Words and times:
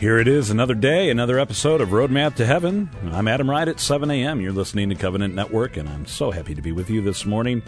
Here 0.00 0.18
it 0.18 0.28
is, 0.28 0.50
another 0.50 0.74
day, 0.74 1.08
another 1.08 1.38
episode 1.38 1.80
of 1.80 1.88
Roadmap 1.88 2.34
to 2.34 2.44
Heaven. 2.44 2.90
I'm 3.12 3.26
Adam 3.26 3.48
Wright 3.48 3.66
at 3.66 3.80
7 3.80 4.10
a.m. 4.10 4.42
You're 4.42 4.52
listening 4.52 4.90
to 4.90 4.94
Covenant 4.94 5.34
Network, 5.34 5.78
and 5.78 5.88
I'm 5.88 6.04
so 6.04 6.30
happy 6.30 6.54
to 6.54 6.60
be 6.60 6.70
with 6.70 6.90
you 6.90 7.00
this 7.00 7.24
morning. 7.24 7.62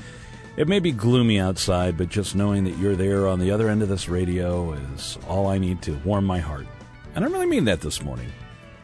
It 0.59 0.69
may 0.69 0.79
be 0.79 0.93
gloomy 0.93 1.41
outside, 1.41 1.97
but 1.97 2.11
just 2.11 2.37
knowing 2.37 2.65
that 2.65 2.77
you're 2.77 2.97
there 2.97 3.27
on 3.27 3.39
the 3.39 3.51
other 3.51 3.71
end 3.71 3.83
of 3.83 3.89
this 3.89 4.11
radio 4.11 4.75
is 4.75 5.17
all 5.27 5.47
I 5.47 5.57
need 5.57 5.81
to 5.83 5.99
warm 6.05 6.27
my 6.27 6.39
heart. 6.39 6.67
And 7.15 7.25
I 7.25 7.29
really 7.29 7.47
mean 7.47 7.65
that 7.65 7.81
this 7.81 8.03
morning. 8.03 8.31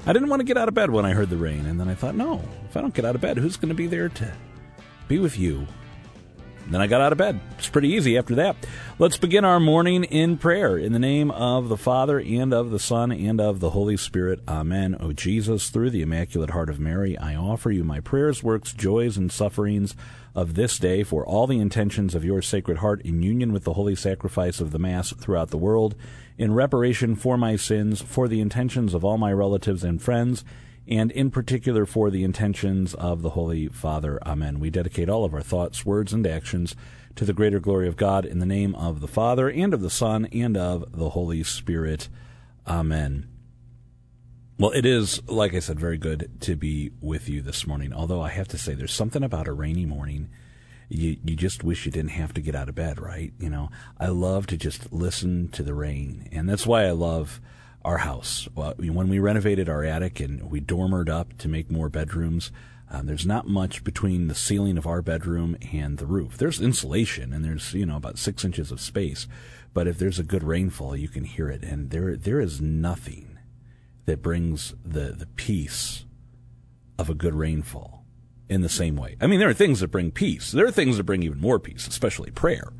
I 0.06 0.14
didn't 0.14 0.30
want 0.30 0.40
to 0.40 0.46
get 0.46 0.56
out 0.56 0.68
of 0.68 0.74
bed 0.74 0.88
when 0.88 1.04
I 1.04 1.12
heard 1.12 1.28
the 1.28 1.36
rain, 1.36 1.66
and 1.66 1.78
then 1.78 1.90
I 1.90 1.94
thought, 1.94 2.14
no, 2.14 2.42
if 2.64 2.78
I 2.78 2.80
don't 2.80 2.94
get 2.94 3.04
out 3.04 3.14
of 3.14 3.20
bed, 3.20 3.36
who's 3.36 3.58
going 3.58 3.68
to 3.68 3.74
be 3.74 3.86
there 3.86 4.08
to 4.08 4.32
be 5.06 5.18
with 5.18 5.38
you 5.38 5.66
then 6.70 6.80
I 6.80 6.86
got 6.86 7.00
out 7.00 7.12
of 7.12 7.18
bed. 7.18 7.40
It's 7.58 7.68
pretty 7.68 7.88
easy 7.88 8.16
after 8.16 8.34
that. 8.36 8.56
Let's 8.98 9.16
begin 9.16 9.44
our 9.44 9.60
morning 9.60 10.04
in 10.04 10.38
prayer. 10.38 10.78
In 10.78 10.92
the 10.92 10.98
name 10.98 11.30
of 11.30 11.68
the 11.68 11.76
Father, 11.76 12.18
and 12.18 12.52
of 12.54 12.70
the 12.70 12.78
Son, 12.78 13.12
and 13.12 13.40
of 13.40 13.60
the 13.60 13.70
Holy 13.70 13.96
Spirit. 13.96 14.40
Amen. 14.48 14.96
O 15.00 15.12
Jesus, 15.12 15.70
through 15.70 15.90
the 15.90 16.02
Immaculate 16.02 16.50
Heart 16.50 16.70
of 16.70 16.80
Mary, 16.80 17.18
I 17.18 17.34
offer 17.34 17.70
you 17.70 17.84
my 17.84 18.00
prayers, 18.00 18.42
works, 18.42 18.72
joys, 18.72 19.16
and 19.16 19.30
sufferings 19.30 19.94
of 20.34 20.54
this 20.54 20.78
day 20.78 21.02
for 21.02 21.24
all 21.24 21.46
the 21.46 21.60
intentions 21.60 22.14
of 22.14 22.24
your 22.24 22.42
Sacred 22.42 22.78
Heart 22.78 23.02
in 23.02 23.22
union 23.22 23.52
with 23.52 23.64
the 23.64 23.74
holy 23.74 23.94
sacrifice 23.94 24.60
of 24.60 24.72
the 24.72 24.78
Mass 24.78 25.12
throughout 25.12 25.50
the 25.50 25.58
world, 25.58 25.94
in 26.36 26.54
reparation 26.54 27.14
for 27.14 27.36
my 27.36 27.56
sins, 27.56 28.02
for 28.02 28.26
the 28.26 28.40
intentions 28.40 28.94
of 28.94 29.04
all 29.04 29.18
my 29.18 29.32
relatives 29.32 29.84
and 29.84 30.02
friends, 30.02 30.44
and 30.86 31.10
in 31.10 31.30
particular 31.30 31.86
for 31.86 32.10
the 32.10 32.24
intentions 32.24 32.94
of 32.94 33.22
the 33.22 33.30
Holy 33.30 33.68
Father. 33.68 34.18
Amen. 34.26 34.60
We 34.60 34.70
dedicate 34.70 35.08
all 35.08 35.24
of 35.24 35.34
our 35.34 35.42
thoughts, 35.42 35.86
words, 35.86 36.12
and 36.12 36.26
actions 36.26 36.76
to 37.16 37.24
the 37.24 37.32
greater 37.32 37.60
glory 37.60 37.88
of 37.88 37.96
God 37.96 38.26
in 38.26 38.38
the 38.38 38.46
name 38.46 38.74
of 38.74 39.00
the 39.00 39.08
Father, 39.08 39.48
and 39.48 39.72
of 39.72 39.80
the 39.80 39.90
Son, 39.90 40.26
and 40.32 40.56
of 40.56 40.92
the 40.92 41.10
Holy 41.10 41.42
Spirit. 41.42 42.08
Amen. 42.66 43.28
Well, 44.58 44.70
it 44.70 44.86
is, 44.86 45.22
like 45.28 45.54
I 45.54 45.58
said, 45.58 45.80
very 45.80 45.98
good 45.98 46.40
to 46.42 46.54
be 46.54 46.92
with 47.00 47.28
you 47.28 47.42
this 47.42 47.66
morning. 47.66 47.92
Although 47.92 48.20
I 48.20 48.28
have 48.30 48.48
to 48.48 48.58
say, 48.58 48.74
there's 48.74 48.92
something 48.92 49.22
about 49.22 49.48
a 49.48 49.52
rainy 49.52 49.86
morning. 49.86 50.28
You, 50.88 51.16
you 51.24 51.34
just 51.34 51.64
wish 51.64 51.86
you 51.86 51.92
didn't 51.92 52.10
have 52.10 52.34
to 52.34 52.40
get 52.40 52.54
out 52.54 52.68
of 52.68 52.74
bed, 52.74 53.00
right? 53.00 53.32
You 53.38 53.50
know, 53.50 53.70
I 53.98 54.08
love 54.08 54.46
to 54.48 54.56
just 54.56 54.92
listen 54.92 55.48
to 55.48 55.62
the 55.62 55.74
rain. 55.74 56.28
And 56.30 56.48
that's 56.48 56.66
why 56.66 56.84
I 56.84 56.92
love 56.92 57.40
our 57.84 57.98
house. 57.98 58.48
When 58.54 59.08
we 59.08 59.18
renovated 59.18 59.68
our 59.68 59.84
attic 59.84 60.20
and 60.20 60.50
we 60.50 60.60
dormered 60.60 61.08
up 61.08 61.36
to 61.38 61.48
make 61.48 61.70
more 61.70 61.88
bedrooms, 61.88 62.50
um, 62.90 63.06
there's 63.06 63.26
not 63.26 63.46
much 63.46 63.84
between 63.84 64.28
the 64.28 64.34
ceiling 64.34 64.78
of 64.78 64.86
our 64.86 65.02
bedroom 65.02 65.56
and 65.72 65.98
the 65.98 66.06
roof. 66.06 66.36
There's 66.36 66.60
insulation 66.60 67.32
and 67.32 67.44
there's 67.44 67.74
you 67.74 67.86
know 67.86 67.96
about 67.96 68.18
six 68.18 68.44
inches 68.44 68.70
of 68.70 68.80
space, 68.80 69.26
but 69.72 69.86
if 69.86 69.98
there's 69.98 70.18
a 70.18 70.24
good 70.24 70.44
rainfall, 70.44 70.96
you 70.96 71.08
can 71.08 71.24
hear 71.24 71.48
it. 71.48 71.62
And 71.62 71.90
there 71.90 72.16
there 72.16 72.40
is 72.40 72.60
nothing 72.60 73.38
that 74.06 74.22
brings 74.22 74.74
the 74.84 75.12
the 75.12 75.26
peace 75.26 76.04
of 76.98 77.10
a 77.10 77.14
good 77.14 77.34
rainfall 77.34 78.04
in 78.48 78.60
the 78.60 78.68
same 78.68 78.96
way. 78.96 79.16
I 79.20 79.26
mean, 79.26 79.40
there 79.40 79.48
are 79.48 79.54
things 79.54 79.80
that 79.80 79.88
bring 79.88 80.10
peace. 80.10 80.52
There 80.52 80.66
are 80.66 80.70
things 80.70 80.96
that 80.96 81.04
bring 81.04 81.22
even 81.22 81.40
more 81.40 81.58
peace, 81.58 81.88
especially 81.88 82.30
prayer 82.30 82.72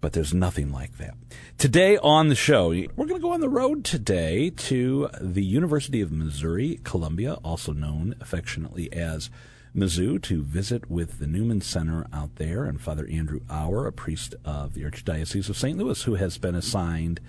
but 0.00 0.12
there's 0.12 0.34
nothing 0.34 0.70
like 0.72 0.96
that. 0.98 1.14
Today 1.56 1.96
on 1.98 2.28
the 2.28 2.34
show, 2.34 2.68
we're 2.68 3.06
going 3.06 3.14
to 3.14 3.18
go 3.18 3.32
on 3.32 3.40
the 3.40 3.48
road 3.48 3.84
today 3.84 4.50
to 4.50 5.08
the 5.20 5.44
University 5.44 6.00
of 6.00 6.12
Missouri 6.12 6.80
Columbia, 6.84 7.34
also 7.44 7.72
known 7.72 8.14
affectionately 8.20 8.92
as 8.92 9.30
Mizzou, 9.74 10.22
to 10.22 10.42
visit 10.42 10.90
with 10.90 11.18
the 11.18 11.26
Newman 11.26 11.60
Center 11.60 12.06
out 12.12 12.36
there 12.36 12.64
and 12.64 12.80
Father 12.80 13.06
Andrew 13.10 13.40
Auer, 13.50 13.86
a 13.86 13.92
priest 13.92 14.34
of 14.44 14.74
the 14.74 14.82
Archdiocese 14.82 15.48
of 15.48 15.56
St. 15.56 15.76
Louis, 15.76 16.02
who 16.02 16.14
has 16.14 16.38
been 16.38 16.54
assigned 16.54 17.20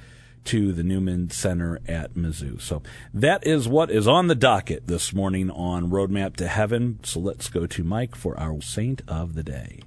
to 0.46 0.72
the 0.72 0.84
Newman 0.84 1.30
Center 1.30 1.80
at 1.88 2.14
Mizzou. 2.14 2.62
So 2.62 2.82
that 3.14 3.46
is 3.46 3.68
what 3.68 3.92
is 3.92 4.08
on 4.08 4.28
the 4.28 4.36
docket 4.36 4.88
this 4.88 5.14
morning 5.14 5.52
on 5.52 5.90
Roadmap 5.90 6.38
to 6.38 6.48
Heaven. 6.48 7.00
So 7.04 7.20
let's 7.20 7.50
go 7.50 7.68
to 7.68 7.84
Mike 7.84 8.16
for 8.16 8.40
our 8.40 8.62
Saint 8.62 9.02
of 9.08 9.36
the 9.36 9.44
Day. 9.44 9.82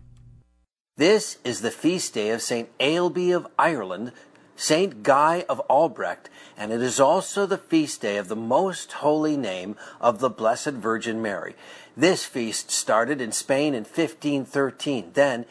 This 1.03 1.39
is 1.43 1.63
the 1.63 1.73
feast 1.73 2.15
day 2.15 2.31
of 2.31 2.43
St. 2.43 2.69
Ailbe 2.79 3.35
of 3.35 3.49
Ireland, 3.59 4.13
St. 4.55 5.03
Guy 5.03 5.45
of 5.49 5.61
Anderlecht, 5.69 6.27
and 6.57 6.71
it 6.71 6.81
is 6.81 7.01
also 7.01 7.45
the 7.45 7.59
feast 7.59 8.03
day 8.03 8.19
of 8.19 8.29
the 8.29 8.37
most 8.37 8.93
holy 8.93 9.37
name 9.37 9.75
of 10.01 10.21
the 10.21 10.31
Blessed 10.31 10.75
Virgin 10.75 11.21
Mary. 11.21 11.57
This 11.97 12.25
feast 12.25 12.71
started 12.71 13.21
in 13.21 13.33
Spain 13.33 13.75
in 13.75 13.83
1513. 13.83 15.11
Then, 15.15 15.45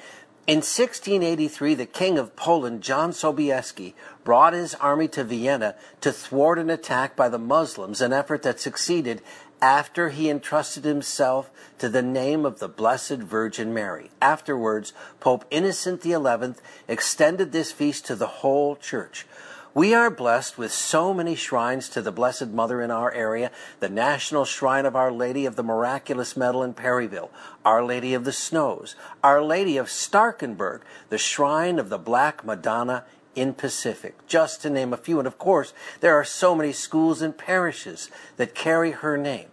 in 0.47 0.59
1683, 0.59 1.73
the 1.75 1.85
King 1.85 2.17
of 2.17 2.37
Poland, 2.37 2.81
John 2.81 3.11
Sobieski, 3.11 3.93
brought 4.23 4.53
his 4.53 4.75
army 4.75 5.09
to 5.09 5.25
Vienna 5.25 5.75
to 5.99 6.13
thwart 6.13 6.59
an 6.59 6.69
attack 6.69 7.17
by 7.17 7.27
the 7.27 7.37
Muslims, 7.37 7.99
an 7.99 8.13
effort 8.13 8.43
that 8.43 8.61
succeeded 8.61 9.21
after 9.61 10.09
he 10.09 10.29
entrusted 10.29 10.83
himself 10.83 11.51
to 11.77 11.87
the 11.87 12.01
name 12.01 12.45
of 12.45 12.59
the 12.59 12.67
Blessed 12.67 13.17
Virgin 13.17 13.73
Mary. 13.73 14.09
Afterwards, 14.21 14.93
Pope 15.19 15.45
Innocent 15.51 16.03
XI 16.03 16.61
extended 16.87 17.51
this 17.51 17.71
feast 17.71 18.05
to 18.07 18.15
the 18.15 18.27
whole 18.27 18.75
church. 18.75 19.25
We 19.73 19.93
are 19.93 20.09
blessed 20.09 20.57
with 20.57 20.73
so 20.73 21.13
many 21.13 21.33
shrines 21.33 21.87
to 21.89 22.01
the 22.01 22.11
Blessed 22.11 22.47
Mother 22.47 22.81
in 22.81 22.91
our 22.91 23.09
area 23.13 23.51
the 23.79 23.87
National 23.87 24.43
Shrine 24.43 24.85
of 24.85 24.97
Our 24.97 25.13
Lady 25.13 25.45
of 25.45 25.55
the 25.55 25.63
Miraculous 25.63 26.35
Medal 26.35 26.61
in 26.61 26.73
Perryville, 26.73 27.31
Our 27.63 27.81
Lady 27.81 28.13
of 28.13 28.25
the 28.25 28.33
Snows, 28.33 28.95
Our 29.23 29.41
Lady 29.41 29.77
of 29.77 29.87
Starkenburg, 29.87 30.81
the 31.07 31.17
Shrine 31.17 31.79
of 31.79 31.87
the 31.87 31.97
Black 31.97 32.43
Madonna 32.43 33.05
in 33.35 33.53
Pacific, 33.53 34.15
just 34.27 34.61
to 34.61 34.69
name 34.69 34.93
a 34.93 34.97
few. 34.97 35.19
And 35.19 35.27
of 35.27 35.37
course, 35.37 35.73
there 35.99 36.15
are 36.15 36.23
so 36.23 36.55
many 36.55 36.71
schools 36.73 37.21
and 37.21 37.37
parishes 37.37 38.09
that 38.37 38.55
carry 38.55 38.91
her 38.91 39.17
name. 39.17 39.47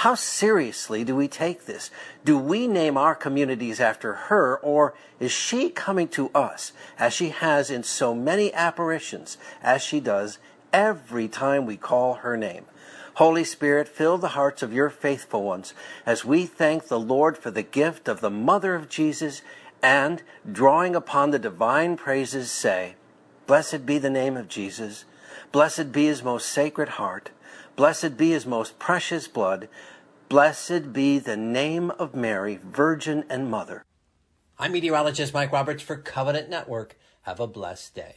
How 0.00 0.14
seriously 0.14 1.04
do 1.04 1.16
we 1.16 1.26
take 1.26 1.64
this? 1.64 1.90
Do 2.22 2.36
we 2.36 2.66
name 2.66 2.98
our 2.98 3.14
communities 3.14 3.80
after 3.80 4.12
her, 4.12 4.58
or 4.58 4.92
is 5.18 5.32
she 5.32 5.70
coming 5.70 6.08
to 6.08 6.30
us 6.34 6.72
as 6.98 7.14
she 7.14 7.30
has 7.30 7.70
in 7.70 7.82
so 7.82 8.14
many 8.14 8.52
apparitions, 8.52 9.38
as 9.62 9.82
she 9.82 10.00
does 10.00 10.38
every 10.70 11.28
time 11.28 11.64
we 11.64 11.78
call 11.78 12.16
her 12.16 12.36
name? 12.36 12.66
Holy 13.14 13.44
Spirit, 13.44 13.88
fill 13.88 14.18
the 14.18 14.36
hearts 14.36 14.62
of 14.62 14.74
your 14.74 14.90
faithful 14.90 15.42
ones 15.42 15.72
as 16.04 16.26
we 16.26 16.44
thank 16.44 16.88
the 16.88 17.00
Lord 17.00 17.38
for 17.38 17.50
the 17.50 17.62
gift 17.62 18.08
of 18.08 18.20
the 18.20 18.28
Mother 18.28 18.74
of 18.74 18.90
Jesus 18.90 19.40
and, 19.82 20.22
drawing 20.50 20.94
upon 20.94 21.30
the 21.30 21.38
divine 21.38 21.96
praises, 21.96 22.50
say, 22.50 22.95
Blessed 23.46 23.86
be 23.86 23.98
the 23.98 24.10
name 24.10 24.36
of 24.36 24.48
Jesus. 24.48 25.04
Blessed 25.52 25.92
be 25.92 26.06
his 26.06 26.24
most 26.24 26.48
sacred 26.48 26.90
heart. 26.90 27.30
Blessed 27.76 28.16
be 28.16 28.30
his 28.30 28.44
most 28.44 28.78
precious 28.80 29.28
blood. 29.28 29.68
Blessed 30.28 30.92
be 30.92 31.20
the 31.20 31.36
name 31.36 31.92
of 31.92 32.14
Mary, 32.14 32.58
Virgin 32.64 33.24
and 33.30 33.48
Mother. 33.48 33.84
I'm 34.58 34.72
meteorologist 34.72 35.32
Mike 35.32 35.52
Roberts 35.52 35.82
for 35.82 35.96
Covenant 35.96 36.50
Network. 36.50 36.96
Have 37.22 37.38
a 37.38 37.46
blessed 37.46 37.94
day. 37.94 38.16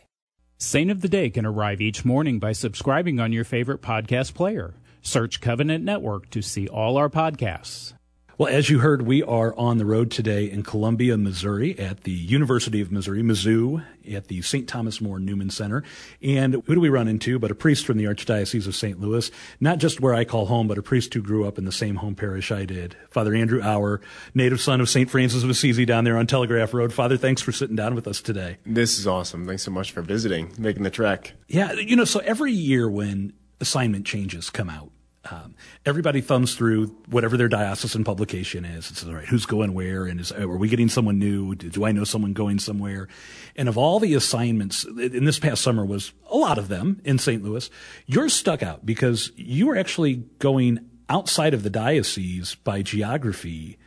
Saint 0.58 0.90
of 0.90 1.02
the 1.02 1.10
Day 1.10 1.30
can 1.30 1.46
arrive 1.46 1.80
each 1.80 2.04
morning 2.04 2.40
by 2.40 2.52
subscribing 2.52 3.20
on 3.20 3.32
your 3.32 3.44
favorite 3.44 3.82
podcast 3.82 4.34
player. 4.34 4.74
Search 5.02 5.42
Covenant 5.42 5.84
Network 5.84 6.30
to 6.32 6.42
see 6.42 6.68
all 6.68 6.98
our 6.98 7.10
podcasts. 7.10 7.94
Well, 8.40 8.48
as 8.48 8.70
you 8.70 8.80
heard, 8.80 9.02
we 9.02 9.22
are 9.22 9.54
on 9.58 9.80
the 9.80 9.86
road 9.86 10.12
today 10.12 10.50
in 10.50 10.64
Columbia, 10.64 11.18
Missouri, 11.18 11.78
at 11.78 12.06
the 12.06 12.14
University 12.14 12.80
of 12.80 12.90
Missouri, 12.90 13.22
Mizzou, 13.22 13.84
at 14.10 14.30
the 14.30 14.42
St. 14.44 14.66
Thomas 14.66 15.02
More 15.02 15.20
Newman 15.20 15.50
Center. 15.50 15.84
And 16.22 16.64
who 16.66 16.76
do 16.76 16.80
we 16.80 16.88
run 16.88 17.10
into 17.10 17.38
but 17.38 17.52
a 17.52 17.56
priest 17.56 17.86
from 17.86 17.98
the 17.98 18.06
Archdiocese 18.06 18.66
of 18.66 18.78
St. 18.78 18.98
Louis, 18.98 19.30
not 19.60 19.80
just 19.80 20.00
where 20.00 20.14
I 20.14 20.24
call 20.24 20.46
home, 20.46 20.70
but 20.70 20.78
a 20.78 20.82
priest 20.82 21.14
who 21.14 21.22
grew 21.22 21.46
up 21.46 21.58
in 21.58 21.66
the 21.66 21.72
same 21.74 21.98
home 21.98 22.16
parish 22.16 22.50
I 22.50 22.64
did, 22.64 22.96
Father 23.10 23.36
Andrew 23.36 23.62
Auer, 23.62 24.00
native 24.34 24.62
son 24.62 24.80
of 24.80 24.88
St. 24.88 25.10
Francis 25.10 25.44
of 25.44 25.50
Assisi 25.50 25.84
down 25.84 26.06
there 26.06 26.18
on 26.18 26.26
Telegraph 26.26 26.74
Road. 26.74 26.94
Father, 26.94 27.18
thanks 27.18 27.42
for 27.42 27.52
sitting 27.52 27.76
down 27.76 27.94
with 27.94 28.08
us 28.08 28.22
today. 28.22 28.56
This 28.66 28.98
is 29.00 29.06
awesome. 29.06 29.46
Thanks 29.46 29.64
so 29.64 29.72
much 29.72 29.92
for 29.92 30.02
visiting, 30.02 30.54
making 30.58 30.84
the 30.84 30.90
trek. 30.90 31.34
Yeah, 31.50 31.74
you 31.74 31.98
know, 31.98 32.06
so 32.06 32.22
every 32.22 32.54
year 32.54 32.90
when 32.90 33.34
assignment 33.60 34.06
changes 34.06 34.50
come 34.50 34.70
out, 34.70 34.92
um, 35.32 35.56
everybody 35.86 36.22
thumbs 36.22 36.56
through 36.56 36.88
whatever 37.08 37.38
their 37.38 37.48
diocesan 37.48 38.04
publication 38.04 38.66
is. 38.66 38.90
It's 38.90 39.06
all 39.06 39.14
right. 39.14 39.28
Who's 39.28 39.46
going 39.46 39.74
where? 39.74 40.06
And 40.06 40.20
is, 40.20 40.32
are 40.32 40.48
we 40.48 40.70
getting 40.70 40.90
someone 40.90 41.20
new? 41.20 41.56
Do 41.56 41.86
I 41.86 41.92
know 41.92 42.04
someone 42.04 42.34
going 42.34 42.60
somewhere? 42.60 43.08
And 43.56 43.68
of 43.68 43.78
all 43.78 44.00
the 44.00 44.14
assignments 44.14 44.84
in 44.86 45.26
this 45.26 45.40
past 45.40 45.62
summer 45.62 45.86
was 45.86 46.14
a 46.30 46.38
lot 46.38 46.58
of 46.58 46.68
them 46.68 47.02
in 47.04 47.18
St. 47.18 47.44
Louis. 47.44 47.70
Yours 48.06 48.34
stuck 48.34 48.64
out 48.64 48.86
because 48.86 49.32
you 49.36 49.68
were 49.68 49.78
actually 49.78 50.16
going 50.40 50.80
outside 51.10 51.54
of 51.54 51.64
the 51.64 51.70
diocese 51.70 52.56
by 52.56 52.82
geography, 52.82 53.78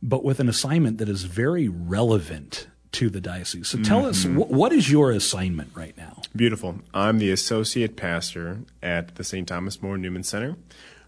but 0.00 0.24
with 0.24 0.38
an 0.38 0.48
assignment 0.48 0.98
that 0.98 1.08
is 1.08 1.24
very 1.24 1.68
relevant 1.68 2.67
to 2.98 3.08
the 3.08 3.20
diocese. 3.20 3.68
So 3.68 3.78
tell 3.78 4.02
mm-hmm. 4.02 4.08
us, 4.08 4.24
wh- 4.24 4.50
what 4.50 4.72
is 4.72 4.90
your 4.90 5.12
assignment 5.12 5.70
right 5.72 5.96
now? 5.96 6.20
Beautiful. 6.34 6.80
I'm 6.92 7.18
the 7.18 7.30
associate 7.30 7.96
pastor 7.96 8.62
at 8.82 9.14
the 9.14 9.22
St. 9.22 9.46
Thomas 9.46 9.80
More 9.80 9.96
Newman 9.96 10.24
Center, 10.24 10.56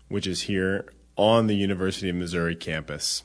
which 0.09 0.25
is 0.25 0.43
here 0.43 0.87
on 1.17 1.49
the 1.49 1.55
University 1.55 2.09
of 2.09 2.15
Missouri 2.15 2.55
campus. 2.55 3.25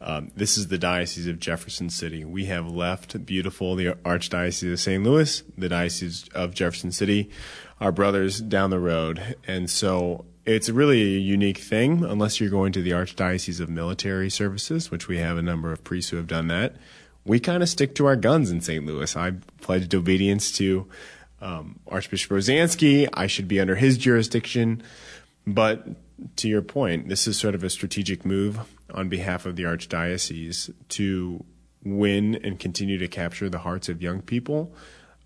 Um, 0.00 0.30
this 0.34 0.56
is 0.56 0.68
the 0.68 0.78
Diocese 0.78 1.26
of 1.26 1.38
Jefferson 1.38 1.90
City. 1.90 2.24
We 2.24 2.46
have 2.46 2.66
left 2.66 3.26
beautiful 3.26 3.76
the 3.76 3.88
Archdiocese 3.88 4.72
of 4.72 4.80
St. 4.80 5.04
Louis, 5.04 5.42
the 5.58 5.68
Diocese 5.68 6.26
of 6.34 6.54
Jefferson 6.54 6.92
City, 6.92 7.28
our 7.82 7.92
brothers 7.92 8.40
down 8.40 8.70
the 8.70 8.78
road. 8.78 9.36
And 9.46 9.68
so 9.68 10.24
it's 10.46 10.70
really 10.70 11.02
a 11.02 11.20
unique 11.20 11.58
thing, 11.58 12.02
unless 12.02 12.40
you're 12.40 12.48
going 12.48 12.72
to 12.72 12.80
the 12.80 12.92
Archdiocese 12.92 13.60
of 13.60 13.68
Military 13.68 14.30
Services, 14.30 14.90
which 14.90 15.06
we 15.06 15.18
have 15.18 15.36
a 15.36 15.42
number 15.42 15.70
of 15.70 15.84
priests 15.84 16.10
who 16.10 16.16
have 16.16 16.26
done 16.26 16.46
that. 16.46 16.76
We 17.30 17.38
kind 17.38 17.62
of 17.62 17.68
stick 17.68 17.94
to 17.94 18.06
our 18.06 18.16
guns 18.16 18.50
in 18.50 18.60
St. 18.60 18.84
Louis. 18.84 19.16
I 19.16 19.34
pledged 19.60 19.94
obedience 19.94 20.50
to 20.58 20.88
um, 21.40 21.78
Archbishop 21.86 22.32
Rozanski. 22.32 23.08
I 23.14 23.28
should 23.28 23.46
be 23.46 23.60
under 23.60 23.76
his 23.76 23.96
jurisdiction. 23.98 24.82
But 25.46 25.86
to 26.38 26.48
your 26.48 26.60
point, 26.60 27.08
this 27.08 27.28
is 27.28 27.38
sort 27.38 27.54
of 27.54 27.62
a 27.62 27.70
strategic 27.70 28.24
move 28.24 28.58
on 28.92 29.08
behalf 29.08 29.46
of 29.46 29.54
the 29.54 29.62
Archdiocese 29.62 30.74
to 30.88 31.44
win 31.84 32.34
and 32.34 32.58
continue 32.58 32.98
to 32.98 33.06
capture 33.06 33.48
the 33.48 33.58
hearts 33.58 33.88
of 33.88 34.02
young 34.02 34.22
people, 34.22 34.74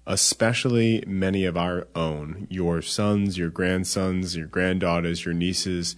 especially 0.06 1.02
many 1.06 1.46
of 1.46 1.56
our 1.56 1.88
own, 1.94 2.46
your 2.50 2.82
sons, 2.82 3.38
your 3.38 3.48
grandsons, 3.48 4.36
your 4.36 4.46
granddaughters, 4.46 5.24
your 5.24 5.32
nieces, 5.32 5.96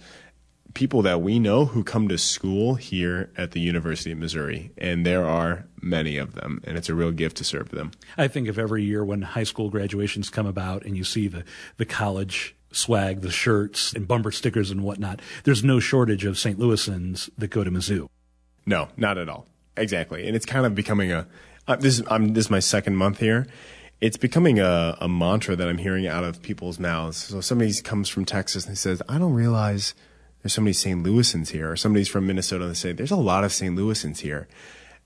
people 0.77 1.01
that 1.01 1.23
we 1.23 1.39
know 1.39 1.65
who 1.65 1.83
come 1.83 2.07
to 2.07 2.19
school 2.19 2.75
here 2.75 3.31
at 3.35 3.49
the 3.49 3.59
University 3.59 4.11
of 4.11 4.17
Missouri. 4.19 4.69
And 4.77 5.07
there 5.07 5.25
are 5.25 5.65
many 5.81 6.17
of 6.17 6.35
them, 6.35 6.61
and 6.65 6.77
it's 6.77 6.87
a 6.87 6.93
real 6.93 7.11
gift 7.11 7.37
to 7.37 7.43
serve 7.43 7.69
them. 7.69 7.89
I 8.15 8.27
think 8.27 8.47
of 8.47 8.59
every 8.59 8.83
year 8.83 9.03
when 9.03 9.23
high 9.23 9.43
school 9.43 9.71
graduations 9.71 10.29
come 10.29 10.45
about 10.45 10.85
and 10.85 10.95
you 10.95 11.03
see 11.03 11.27
the, 11.27 11.43
the 11.77 11.85
college 11.85 12.55
swag, 12.71 13.21
the 13.21 13.31
shirts 13.31 13.91
and 13.93 14.07
bumper 14.07 14.31
stickers 14.31 14.69
and 14.69 14.83
whatnot. 14.83 15.19
There's 15.45 15.63
no 15.63 15.79
shortage 15.79 16.25
of 16.25 16.37
St. 16.37 16.59
Louisans 16.59 17.31
that 17.39 17.47
go 17.47 17.63
to 17.63 17.71
Mizzou. 17.71 18.07
No, 18.67 18.89
not 18.95 19.17
at 19.17 19.29
all. 19.29 19.47
Exactly, 19.77 20.27
and 20.27 20.35
it's 20.35 20.45
kind 20.45 20.67
of 20.67 20.75
becoming 20.75 21.11
a. 21.11 21.27
Uh, 21.67 21.75
this 21.77 21.97
is 21.97 22.05
I'm, 22.07 22.33
this 22.33 22.45
is 22.45 22.51
my 22.51 22.59
second 22.59 22.97
month 22.97 23.19
here. 23.19 23.47
It's 23.99 24.17
becoming 24.17 24.59
a, 24.59 24.95
a 25.01 25.09
mantra 25.09 25.55
that 25.55 25.67
I'm 25.67 25.79
hearing 25.79 26.05
out 26.05 26.23
of 26.23 26.43
people's 26.43 26.79
mouths. 26.79 27.17
So 27.17 27.41
somebody 27.41 27.73
comes 27.81 28.09
from 28.09 28.25
Texas 28.25 28.67
and 28.67 28.77
says, 28.77 29.01
"I 29.09 29.17
don't 29.17 29.33
realize 29.33 29.95
there's 30.41 30.53
so 30.53 30.61
many 30.61 30.73
St. 30.73 31.03
Louisans 31.03 31.49
here," 31.49 31.71
or 31.71 31.75
somebody's 31.75 32.07
from 32.07 32.27
Minnesota 32.27 32.65
and 32.65 32.71
they 32.71 32.77
say, 32.77 32.91
"There's 32.91 33.11
a 33.11 33.15
lot 33.15 33.43
of 33.43 33.51
St. 33.51 33.75
Louisans 33.75 34.19
here," 34.19 34.47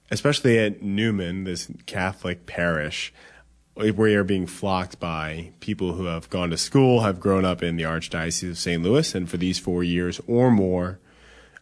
especially 0.09 0.59
at 0.59 0.81
Newman, 0.81 1.43
this 1.43 1.69
Catholic 1.85 2.45
parish 2.45 3.13
where 3.73 4.19
are 4.19 4.23
being 4.23 4.45
flocked 4.45 4.99
by 4.99 5.51
people 5.59 5.93
who 5.93 6.05
have 6.05 6.29
gone 6.29 6.49
to 6.49 6.57
school, 6.57 7.01
have 7.01 7.19
grown 7.19 7.45
up 7.45 7.63
in 7.63 7.77
the 7.77 7.83
Archdiocese 7.83 8.49
of 8.49 8.57
St. 8.57 8.83
Louis, 8.83 9.15
and 9.15 9.29
for 9.29 9.37
these 9.37 9.59
four 9.59 9.83
years 9.83 10.19
or 10.27 10.51
more, 10.51 10.99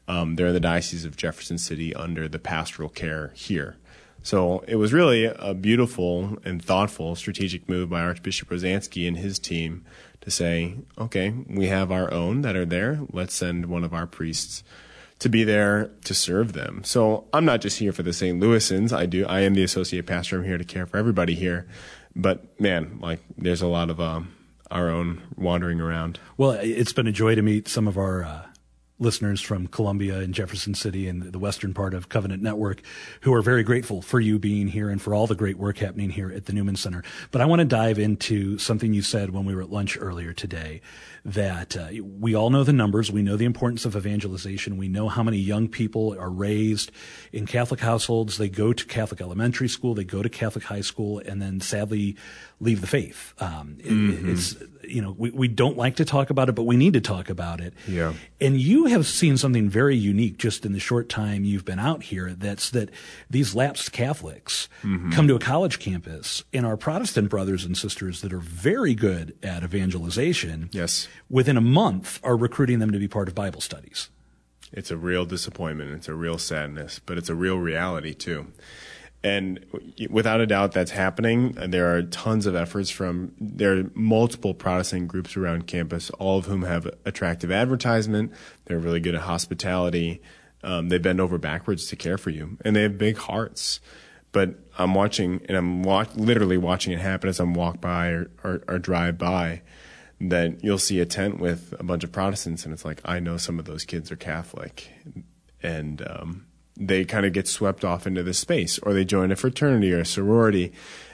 um, 0.08 0.36
they're 0.36 0.48
in 0.48 0.54
the 0.54 0.60
Diocese 0.60 1.06
of 1.06 1.16
Jefferson 1.16 1.58
City 1.58 1.94
under 1.94 2.28
the 2.28 2.40
pastoral 2.40 2.90
care 2.90 3.32
here. 3.36 3.78
So 4.22 4.64
it 4.68 4.76
was 4.76 4.94
really 4.94 5.26
a 5.26 5.54
beautiful 5.54 6.38
and 6.44 6.64
thoughtful 6.64 7.16
strategic 7.16 7.68
move 7.70 7.90
by 7.90 8.02
Archbishop 8.02 8.50
Rozanski 8.50 9.08
and 9.08 9.18
his 9.18 9.40
team 9.40 9.86
to 10.22 10.30
say, 10.30 10.76
okay, 10.98 11.30
we 11.48 11.68
have 11.68 11.92
our 11.92 12.14
own 12.14 12.42
that 12.42 12.56
are 12.56 12.66
there. 12.66 13.00
Let's 13.12 13.34
send 13.34 13.68
one 13.68 13.84
of 13.84 13.94
our 13.94 14.06
priests 14.06 14.64
to 15.20 15.30
be 15.30 15.44
there 15.44 15.92
to 16.06 16.14
serve 16.14 16.54
them. 16.54 16.84
So 16.84 17.26
I'm 17.34 17.46
not 17.46 17.62
just 17.62 17.80
here 17.80 17.92
for 17.92 18.04
the 18.04 18.14
St. 18.14 18.42
Louisans. 18.42 18.94
I 18.94 19.06
do. 19.06 19.26
I 19.26 19.42
am 19.42 19.54
the 19.54 19.64
associate 19.64 20.06
pastor. 20.06 20.38
I'm 20.38 20.46
here 20.46 20.58
to 20.58 20.64
care 20.64 20.86
for 20.86 20.98
everybody 20.98 21.36
here 21.36 21.68
but 22.16 22.60
man, 22.60 23.00
like 23.02 23.20
there's 23.38 23.62
a 23.62 23.68
lot 23.68 23.90
of 23.90 24.00
um, 24.00 24.34
our 24.70 24.90
own 24.90 25.22
wandering 25.36 25.80
around. 25.80 26.20
Well, 26.38 26.52
it's 26.52 26.94
been 26.94 27.08
a 27.08 27.12
joy 27.12 27.36
to 27.36 27.42
meet 27.42 27.68
some 27.68 27.88
of 27.88 27.98
our 27.98 28.24
uh, 28.24 28.42
listeners 29.00 29.42
from 29.42 29.68
Columbia 29.68 30.20
and 30.20 30.34
Jefferson 30.34 30.74
City 30.74 31.08
and 31.08 31.24
the 31.24 31.40
western 31.40 31.74
part 31.74 31.94
of 31.94 32.10
Covenant 32.10 32.44
Network 32.44 32.82
who 33.22 33.34
are 33.34 33.42
very 33.42 33.64
grateful 33.64 34.02
for 34.02 34.20
you 34.20 34.38
being 34.38 34.68
here 34.68 34.90
and 34.90 35.02
for 35.02 35.16
all 35.16 35.26
the 35.26 35.36
great 35.36 35.58
work 35.58 35.78
happening 35.78 36.10
here 36.10 36.32
at 36.32 36.46
the 36.46 36.54
Newman 36.54 36.76
Center. 36.76 37.04
But 37.32 37.42
I 37.42 37.46
want 37.46 37.60
to 37.60 37.66
dive 37.66 37.98
into 37.98 38.58
something 38.58 38.94
you 38.94 39.02
said 39.02 39.32
when 39.32 39.46
we 39.46 39.56
were 39.56 39.62
at 39.62 39.72
lunch 39.72 39.98
earlier 40.00 40.34
today 40.34 40.82
that 41.26 41.78
uh, 41.78 41.88
we 42.20 42.36
all 42.36 42.50
know 42.50 42.64
the 42.64 42.74
numbers. 42.74 43.12
We 43.12 43.22
know 43.22 43.38
the 43.38 43.46
importance 43.46 43.86
of 43.86 43.96
evangelization. 43.96 44.78
We 44.78 44.88
know 44.88 45.10
how 45.10 45.24
many 45.24 45.38
young 45.38 45.68
people 45.68 46.18
are 46.18 46.30
raised 46.30 46.92
in 47.32 47.46
Catholic 47.46 47.80
households. 47.80 48.38
They 48.38 48.50
go 48.50 48.74
to 48.74 48.86
Catholic 48.86 49.22
elementary 49.22 49.68
school, 49.68 49.94
they 49.94 50.04
go 50.04 50.22
to 50.24 50.30
Catholic 50.30 50.66
high 50.66 50.82
school, 50.82 51.20
and 51.20 51.42
then 51.42 51.62
sadly 51.62 52.16
leave 52.60 52.82
the 52.82 52.88
faith. 52.88 53.34
Um, 53.40 53.78
mm-hmm. 53.80 54.32
It's 54.32 54.56
you 54.84 55.02
know 55.02 55.16
we, 55.18 55.30
we 55.32 55.48
don't 55.48 55.78
like 55.78 55.98
to 55.98 56.06
talk 56.06 56.30
about 56.30 56.50
it, 56.50 56.56
but 56.56 56.64
we 56.64 56.78
need 56.78 56.94
to 56.94 57.02
talk 57.02 57.30
about 57.30 57.62
it. 57.62 57.74
Yeah. 57.88 58.14
And 58.42 58.60
you 58.60 58.86
have 58.90 59.08
seen 59.08 59.38
something 59.38 59.70
very 59.70 59.96
unique 59.96 60.38
just 60.38 60.66
in 60.66 60.74
the 60.74 60.80
short 60.80 61.10
time 61.10 61.44
you've 61.44 61.66
been 61.66 61.80
out 61.80 62.04
here. 62.04 62.32
That's 62.32 62.70
that 62.72 62.90
these 63.30 63.56
lapsed 63.56 63.92
Catholics 63.92 64.68
mm-hmm. 64.84 65.12
come 65.12 65.28
to 65.28 65.36
a 65.36 65.40
college 65.40 65.80
campus, 65.80 66.44
and 66.54 66.66
our 66.66 66.78
Protestant 66.78 67.30
brothers 67.30 67.66
and 67.66 67.78
sisters 67.78 68.22
that 68.22 68.34
are 68.34 68.40
very 68.40 68.94
good 68.94 69.38
at 69.42 69.64
evangelization. 69.64 70.70
Yes. 70.72 71.08
Within 71.30 71.58
a 71.58 71.62
month, 71.62 72.20
are 72.24 72.38
recruiting 72.38 72.80
them 72.80 72.92
to 72.92 73.00
be 73.00 73.08
part 73.08 73.28
of 73.28 73.36
Bible 73.36 73.62
studies. 73.62 74.10
It's 74.72 74.92
a 74.92 74.98
real 74.98 75.26
disappointment. 75.26 75.92
It's 75.94 76.08
a 76.08 76.14
real 76.14 76.38
sadness, 76.38 77.00
but 77.04 77.18
it's 77.18 77.30
a 77.30 77.36
real 77.36 77.58
reality 77.58 78.14
too. 78.14 78.48
And 79.22 79.66
without 80.10 80.40
a 80.40 80.48
doubt, 80.48 80.72
that's 80.72 80.92
happening. 80.92 81.52
There 81.52 81.94
are 81.94 82.04
tons 82.04 82.46
of 82.46 82.56
efforts 82.56 82.90
from 82.90 83.34
there 83.40 83.78
are 83.78 83.84
multiple 83.94 84.54
Protestant 84.54 85.10
groups 85.10 85.36
around 85.36 85.68
campus, 85.68 86.10
all 86.12 86.38
of 86.38 86.46
whom 86.46 86.64
have 86.64 86.90
attractive 87.04 87.52
advertisement. 87.52 88.32
They're 88.66 88.80
really 88.80 89.02
good 89.02 89.16
at 89.16 89.22
hospitality. 89.22 90.22
Um, 90.64 90.88
they 90.88 91.00
bend 91.00 91.20
over 91.20 91.38
backwards 91.38 91.88
to 91.88 91.96
care 91.98 92.18
for 92.18 92.30
you, 92.30 92.58
and 92.64 92.76
they 92.76 92.84
have 92.84 92.98
big 92.98 93.18
hearts. 93.18 93.82
But 94.32 94.56
I'm 94.78 94.94
watching, 94.94 95.42
and 95.50 95.58
I'm 95.58 95.84
wa- 95.84 96.06
literally 96.16 96.58
watching 96.58 96.94
it 96.94 97.00
happen 97.00 97.30
as 97.30 97.40
I'm 97.40 97.54
walk 97.54 97.82
by 97.82 98.10
or, 98.10 98.32
or, 98.44 98.64
or 98.68 98.80
drive 98.80 99.18
by. 99.18 99.62
That 100.22 100.64
you'll 100.64 100.78
see 100.78 101.00
a 101.00 101.06
tent 101.06 101.40
with 101.40 101.74
a 101.80 101.84
bunch 101.84 102.04
of 102.04 102.12
Protestants, 102.12 102.66
and 102.66 102.74
it's 102.74 102.84
like 102.84 103.02
I 103.06 103.20
know 103.20 103.38
some 103.38 103.58
of 103.58 103.66
those 103.66 103.86
kids 103.86 104.12
are 104.12 104.18
Catholic, 104.18 104.92
and 105.64 106.06
um, 106.06 106.46
they 106.80 107.04
kind 107.04 107.26
of 107.26 107.34
get 107.34 107.48
swept 107.48 107.84
off 107.84 108.08
into 108.08 108.24
this 108.24 108.40
space 108.40 108.80
or 108.80 108.94
they 108.94 109.04
join 109.04 109.32
a 109.32 109.36
fraternity 109.36 109.94
or 109.94 110.00
a 110.00 110.06
sorority 110.06 110.72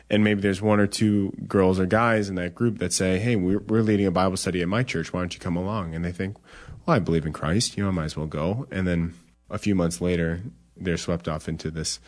and 0.09 0.23
maybe 0.23 0.41
there's 0.41 0.62
one 0.62 0.79
or 0.79 0.85
two 0.85 1.33
girls 1.47 1.79
or 1.79 1.88
guys 1.88 2.29
in 2.29 2.35
that 2.35 2.53
group 2.53 2.77
that 2.77 2.94
say 2.94 3.17
hey 3.17 3.35
we're, 3.35 3.59
we're 3.59 3.81
leading 3.81 4.06
a 4.06 4.12
bible 4.12 4.38
study 4.38 4.62
at 4.62 4.67
my 4.67 4.83
church. 4.83 5.12
Why 5.12 5.21
don't 5.21 5.33
you 5.33 5.39
come 5.39 5.56
along? 5.57 5.95
And 5.95 6.06
they 6.06 6.12
think 6.12 6.38
well 6.85 6.95
i 6.95 7.00
believe 7.00 7.25
in 7.25 7.33
christ. 7.33 7.77
You 7.77 7.83
know 7.83 7.89
i 7.89 7.94
might 7.94 8.06
as 8.06 8.17
well 8.17 8.27
go. 8.27 8.67
And 8.71 8.88
then 8.88 9.15
a 9.50 9.57
few 9.57 9.75
months 9.75 10.00
later 10.01 10.41
they're 10.77 10.97
swept 10.97 11.27
off 11.27 11.50
into 11.50 11.71
this 11.71 12.00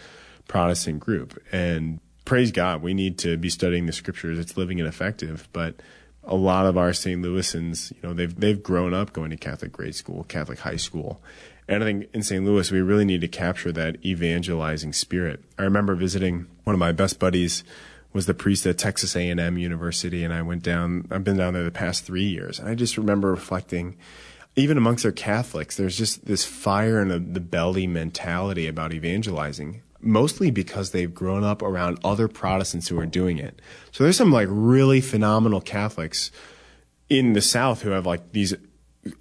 protestant 0.47 0.99
group. 0.99 1.41
And 1.51 1.99
praise 2.25 2.51
god 2.51 2.83
we 2.83 2.93
need 2.93 3.17
to 3.19 3.37
be 3.37 3.49
studying 3.49 3.87
the 3.87 3.93
scriptures. 3.93 4.37
It's 4.37 4.57
living 4.57 4.79
and 4.79 4.87
effective. 4.87 5.49
But 5.51 5.81
a 6.23 6.35
lot 6.35 6.65
of 6.65 6.77
our 6.77 6.91
St. 6.91 7.23
Louisans, 7.23 7.91
you 7.91 7.99
know, 8.03 8.13
they've 8.13 8.37
they've 8.37 8.61
grown 8.61 8.93
up 8.93 9.13
going 9.13 9.31
to 9.31 9.37
Catholic 9.37 9.71
grade 9.71 9.95
school, 9.95 10.25
Catholic 10.25 10.59
high 10.59 10.75
school, 10.75 11.21
and 11.67 11.83
I 11.83 11.85
think 11.85 12.09
in 12.13 12.23
St. 12.23 12.43
Louis, 12.43 12.71
we 12.71 12.81
really 12.81 13.05
need 13.05 13.21
to 13.21 13.27
capture 13.27 13.71
that 13.73 14.03
evangelizing 14.05 14.93
spirit. 14.93 15.43
I 15.57 15.63
remember 15.63 15.95
visiting 15.95 16.47
one 16.63 16.73
of 16.73 16.79
my 16.79 16.91
best 16.91 17.19
buddies 17.19 17.63
was 18.13 18.25
the 18.25 18.33
priest 18.33 18.65
at 18.65 18.77
Texas 18.77 19.15
A&M 19.15 19.57
University, 19.57 20.23
and 20.23 20.33
I 20.33 20.41
went 20.41 20.63
down. 20.63 21.07
I've 21.11 21.23
been 21.23 21.37
down 21.37 21.53
there 21.53 21.63
the 21.63 21.71
past 21.71 22.05
three 22.05 22.25
years, 22.25 22.57
and 22.59 22.69
I 22.69 22.75
just 22.75 22.97
remember 22.97 23.29
reflecting. 23.29 23.97
Even 24.55 24.75
amongst 24.75 25.03
their 25.03 25.11
Catholics, 25.11 25.77
there's 25.77 25.95
just 25.95 26.25
this 26.25 26.43
fire 26.43 27.05
the, 27.05 27.19
the 27.19 27.39
belly 27.39 27.85
mentality 27.85 28.65
about 28.65 28.91
evangelizing 28.91 29.83
mostly 29.99 30.51
because 30.51 30.91
they've 30.91 31.13
grown 31.13 31.43
up 31.43 31.61
around 31.61 31.99
other 32.03 32.27
Protestants 32.27 32.87
who 32.87 32.99
are 32.99 33.05
doing 33.05 33.37
it. 33.37 33.61
So 33.91 34.03
there's 34.03 34.17
some 34.17 34.31
like 34.31 34.47
really 34.49 35.01
phenomenal 35.01 35.61
Catholics 35.61 36.31
in 37.09 37.33
the 37.33 37.41
South 37.41 37.81
who 37.81 37.91
have 37.91 38.05
like 38.05 38.31
these 38.31 38.53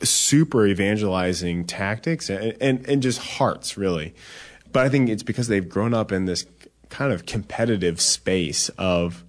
super 0.02 0.66
evangelizing 0.66 1.64
tactics 1.64 2.30
and, 2.30 2.56
and, 2.60 2.88
and 2.88 3.02
just 3.02 3.18
hearts, 3.18 3.76
really. 3.76 4.14
But 4.72 4.84
I 4.84 4.88
think 4.88 5.08
it's 5.08 5.22
because 5.22 5.48
they've 5.48 5.68
grown 5.68 5.94
up 5.94 6.12
in 6.12 6.26
this 6.26 6.46
kind 6.88 7.12
of 7.12 7.26
competitive 7.26 8.00
space 8.00 8.68
of, 8.70 9.24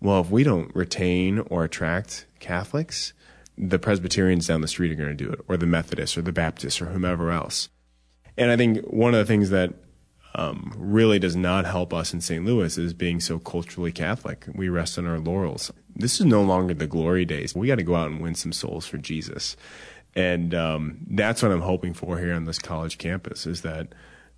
well, 0.00 0.20
if 0.20 0.30
we 0.30 0.42
don't 0.42 0.74
retain 0.74 1.40
or 1.50 1.64
attract 1.64 2.26
Catholics, 2.40 3.12
the 3.58 3.78
Presbyterians 3.78 4.46
down 4.46 4.60
the 4.60 4.68
street 4.68 4.92
are 4.92 4.96
going 4.96 5.16
to 5.16 5.24
do 5.24 5.30
it, 5.30 5.40
or 5.48 5.56
the 5.56 5.66
Methodists, 5.66 6.16
or 6.16 6.22
the 6.22 6.32
Baptists, 6.32 6.80
or 6.80 6.86
whomever 6.86 7.30
else. 7.30 7.68
And 8.36 8.50
I 8.50 8.56
think 8.56 8.84
one 8.86 9.14
of 9.14 9.18
the 9.18 9.24
things 9.24 9.50
that 9.50 9.72
um, 10.34 10.72
really 10.76 11.18
does 11.18 11.34
not 11.34 11.64
help 11.64 11.94
us 11.94 12.12
in 12.12 12.20
St. 12.20 12.44
Louis 12.44 12.76
is 12.76 12.92
being 12.92 13.20
so 13.20 13.38
culturally 13.38 13.90
Catholic. 13.90 14.46
We 14.54 14.68
rest 14.68 14.98
on 14.98 15.06
our 15.06 15.18
laurels. 15.18 15.72
This 15.94 16.20
is 16.20 16.26
no 16.26 16.42
longer 16.42 16.74
the 16.74 16.86
glory 16.86 17.24
days. 17.24 17.54
We 17.54 17.68
got 17.68 17.76
to 17.76 17.82
go 17.82 17.94
out 17.94 18.10
and 18.10 18.20
win 18.20 18.34
some 18.34 18.52
souls 18.52 18.86
for 18.86 18.98
Jesus. 18.98 19.56
And 20.16 20.54
um, 20.54 20.96
that's 21.10 21.42
what 21.42 21.52
I'm 21.52 21.60
hoping 21.60 21.92
for 21.92 22.18
here 22.18 22.32
on 22.32 22.46
this 22.46 22.58
college 22.58 22.96
campus 22.96 23.46
is 23.46 23.60
that 23.62 23.88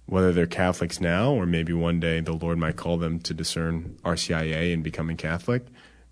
whether 0.06 0.32
they're 0.32 0.47
Catholics 0.47 1.00
now 1.00 1.32
or 1.32 1.47
maybe 1.47 1.73
one 1.73 2.00
day 2.00 2.20
the 2.20 2.32
Lord 2.32 2.58
might 2.58 2.76
call 2.76 2.97
them 2.97 3.20
to 3.20 3.32
discern 3.32 3.97
RCIA 4.04 4.75
and 4.75 4.82
becoming 4.82 5.16
Catholic, 5.16 5.64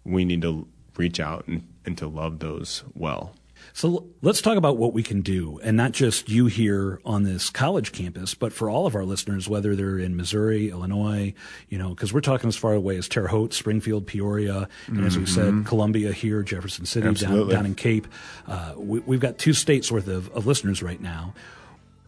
we 0.05 0.25
need 0.25 0.43
to 0.43 0.69
reach 0.97 1.19
out 1.19 1.49
and, 1.49 1.67
and 1.85 1.99
to 1.99 2.07
love 2.07 2.39
those 2.39 2.85
well. 2.95 3.35
So 3.73 4.07
let's 4.23 4.41
talk 4.41 4.57
about 4.57 4.77
what 4.77 4.93
we 4.93 5.03
can 5.03 5.21
do, 5.21 5.61
and 5.63 5.77
not 5.77 5.93
just 5.93 6.29
you 6.29 6.47
here 6.47 7.01
on 7.05 7.25
this 7.25 7.51
college 7.51 7.93
campus, 7.93 8.35
but 8.35 8.53
for 8.53 8.71
all 8.71 8.87
of 8.87 8.95
our 8.95 9.05
listeners, 9.05 9.49
whether 9.49 9.77
they're 9.77 9.99
in 9.99 10.17
Missouri, 10.17 10.71
Illinois, 10.71 11.35
you 11.69 11.79
know, 11.79 11.91
because 11.91 12.13
we're 12.13 12.21
talking 12.21 12.49
as 12.49 12.57
far 12.57 12.73
away 12.73 12.97
as 12.97 13.09
Terre 13.09 13.29
Haute, 13.29 13.53
Springfield, 13.53 14.07
Peoria, 14.07 14.69
and 14.87 15.05
as 15.05 15.19
we 15.19 15.27
said, 15.27 15.67
Columbia 15.67 16.13
here, 16.13 16.43
Jefferson 16.43 16.87
City, 16.87 17.13
down, 17.15 17.49
down 17.49 17.67
in 17.67 17.75
Cape. 17.75 18.07
Uh, 18.47 18.75
we, 18.77 19.17
have 19.17 19.21
got 19.21 19.39
two 19.39 19.53
states 19.53 19.91
worth 19.93 20.09
of, 20.09 20.31
of 20.31 20.47
listeners 20.47 20.83
right 20.83 21.01
now 21.01 21.35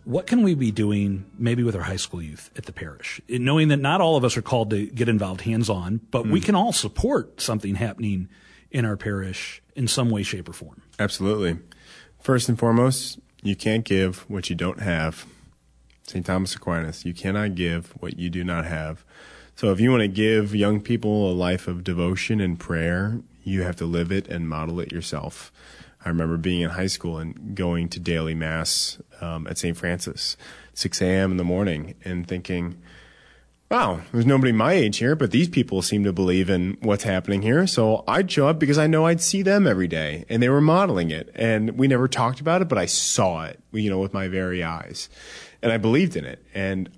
what 0.08 0.26
can 0.26 0.42
we 0.42 0.54
be 0.54 0.70
doing 0.70 1.26
maybe 1.38 1.62
with 1.62 1.76
our 1.76 1.82
high 1.82 1.96
school 1.96 2.22
youth 2.22 2.50
at 2.56 2.64
the 2.64 2.72
parish 2.72 3.20
knowing 3.28 3.68
that 3.68 3.76
not 3.76 4.00
all 4.00 4.16
of 4.16 4.24
us 4.24 4.38
are 4.38 4.42
called 4.42 4.70
to 4.70 4.86
get 4.86 5.06
involved 5.06 5.42
hands 5.42 5.68
on 5.68 6.00
but 6.10 6.24
mm. 6.24 6.30
we 6.30 6.40
can 6.40 6.54
all 6.54 6.72
support 6.72 7.40
something 7.42 7.74
happening 7.74 8.26
in 8.70 8.84
our 8.84 8.96
parish 8.96 9.62
in 9.74 9.88
some 9.88 10.10
way 10.10 10.22
shape 10.22 10.48
or 10.48 10.52
form 10.52 10.82
absolutely 10.98 11.58
first 12.20 12.48
and 12.48 12.58
foremost 12.58 13.18
you 13.42 13.56
can't 13.56 13.84
give 13.84 14.28
what 14.30 14.50
you 14.50 14.56
don't 14.56 14.80
have 14.80 15.26
st 16.02 16.24
thomas 16.24 16.54
aquinas 16.54 17.04
you 17.04 17.14
cannot 17.14 17.54
give 17.54 17.90
what 18.00 18.18
you 18.18 18.28
do 18.30 18.44
not 18.44 18.64
have 18.64 19.04
so 19.54 19.72
if 19.72 19.80
you 19.80 19.90
want 19.90 20.02
to 20.02 20.08
give 20.08 20.54
young 20.54 20.80
people 20.80 21.30
a 21.30 21.34
life 21.34 21.66
of 21.66 21.82
devotion 21.82 22.40
and 22.40 22.58
prayer 22.58 23.20
you 23.42 23.62
have 23.62 23.76
to 23.76 23.86
live 23.86 24.12
it 24.12 24.28
and 24.28 24.48
model 24.48 24.80
it 24.80 24.92
yourself 24.92 25.52
I 26.04 26.08
remember 26.08 26.36
being 26.36 26.60
in 26.60 26.70
high 26.70 26.86
school 26.86 27.18
and 27.18 27.56
going 27.56 27.88
to 27.90 28.00
daily 28.00 28.34
mass 28.34 28.98
um, 29.20 29.46
at 29.48 29.58
St. 29.58 29.76
Francis, 29.76 30.36
6 30.74 31.02
a.m. 31.02 31.32
in 31.32 31.36
the 31.36 31.44
morning, 31.44 31.96
and 32.04 32.26
thinking, 32.26 32.80
wow, 33.70 34.00
there's 34.12 34.24
nobody 34.24 34.50
my 34.50 34.72
age 34.72 34.96
here, 34.96 35.14
but 35.14 35.30
these 35.30 35.48
people 35.48 35.82
seem 35.82 36.02
to 36.04 36.12
believe 36.12 36.48
in 36.48 36.78
what's 36.80 37.04
happening 37.04 37.42
here. 37.42 37.66
So 37.66 38.02
I'd 38.08 38.30
show 38.30 38.48
up 38.48 38.58
because 38.58 38.78
I 38.78 38.86
know 38.86 39.06
I'd 39.06 39.20
see 39.20 39.42
them 39.42 39.66
every 39.66 39.88
day, 39.88 40.24
and 40.28 40.42
they 40.42 40.48
were 40.48 40.60
modeling 40.60 41.10
it. 41.10 41.30
And 41.34 41.78
we 41.78 41.86
never 41.86 42.08
talked 42.08 42.40
about 42.40 42.62
it, 42.62 42.68
but 42.68 42.78
I 42.78 42.86
saw 42.86 43.44
it, 43.44 43.60
you 43.72 43.90
know, 43.90 43.98
with 43.98 44.14
my 44.14 44.28
very 44.28 44.62
eyes. 44.62 45.10
And 45.62 45.70
I 45.70 45.76
believed 45.76 46.16
in 46.16 46.24
it. 46.24 46.42
And 46.54 46.88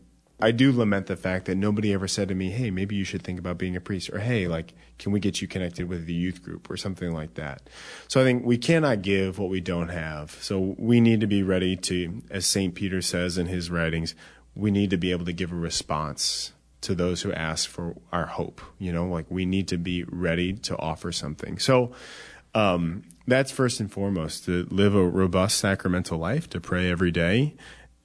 I 0.43 0.53
do 0.53 0.73
lament 0.73 1.07
the 1.07 1.17
fact 1.17 1.47
that 1.47 1.57
nobody 1.57 1.93
ever 1.93 2.09
said 2.09 2.29
to 2.29 2.35
me, 2.35 2.50
"Hey, 2.50 2.71
maybe 2.71 2.95
you 2.95 3.05
should 3.05 3.23
think 3.23 3.39
about 3.39 3.59
being 3.59 3.77
a 3.77 3.81
priest," 3.81 4.09
or 4.09 4.21
"Hey, 4.21 4.47
like, 4.49 4.73
can 4.99 5.12
we 5.12 5.21
get 5.21 5.43
you 5.43 5.49
connected 5.49 5.87
with 5.87 6.07
the 6.07 6.15
youth 6.15 6.43
group 6.43 6.71
or 6.71 6.79
something 6.79 7.12
like 7.12 7.35
that?" 7.35 7.69
So 8.09 8.23
I 8.23 8.25
think 8.25 8.47
we 8.47 8.57
cannot 8.57 9.03
give 9.03 9.39
what 9.39 9.50
we 9.50 9.61
don't 9.61 9.89
have. 9.89 10.39
So 10.41 10.77
we 10.79 11.00
need 11.00 11.21
to 11.21 11.27
be 11.27 11.43
ready 11.43 11.77
to, 11.77 12.23
as 12.31 12.47
Saint 12.47 12.75
Peter 12.75 13.03
says 13.03 13.37
in 13.37 13.47
his 13.47 13.71
writings, 13.71 14.15
we 14.55 14.71
need 14.71 14.89
to 14.91 14.97
be 14.97 15.11
able 15.11 15.27
to 15.27 15.33
give 15.33 15.53
a 15.53 15.57
response 15.57 16.53
to 16.82 16.94
those 16.94 17.22
who 17.22 17.32
ask 17.32 17.68
for 17.68 17.96
our 18.12 18.26
hope. 18.26 18.60
You 18.78 18.92
know, 18.92 19.06
like 19.06 19.26
we 19.30 19.46
need 19.46 19.68
to 19.68 19.78
be 19.78 20.04
ready 20.04 20.52
to 20.54 20.78
offer 20.78 21.12
something. 21.12 21.58
So 21.58 21.92
um, 22.54 23.04
that's 23.26 23.52
first 23.52 23.80
and 23.80 23.90
foremost 23.90 24.44
to 24.46 24.66
live 24.70 24.94
a 24.94 25.04
robust 25.04 25.58
sacramental 25.58 26.18
life, 26.18 26.49
to 26.50 26.60
pray 26.60 26.90
every 26.90 27.10
day, 27.10 27.54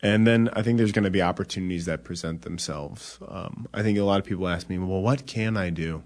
and 0.05 0.27
then 0.27 0.50
I 0.53 0.62
think 0.62 0.77
there's 0.77 0.91
going 0.91 1.05
to 1.05 1.10
be 1.10 1.24
opportunities 1.24 1.86
that 1.86 2.03
present 2.03 2.44
themselves. 2.44 3.17
Um, 3.27 3.67
I 3.74 3.82
think 3.82 3.98
a 3.98 4.03
lot 4.03 4.20
of 4.20 4.25
people 4.25 4.48
ask 4.48 4.70
me, 4.70 4.77
well, 4.77 5.01
what 5.01 5.25
can 5.25 5.58
I 5.58 5.72
do? 5.72 6.03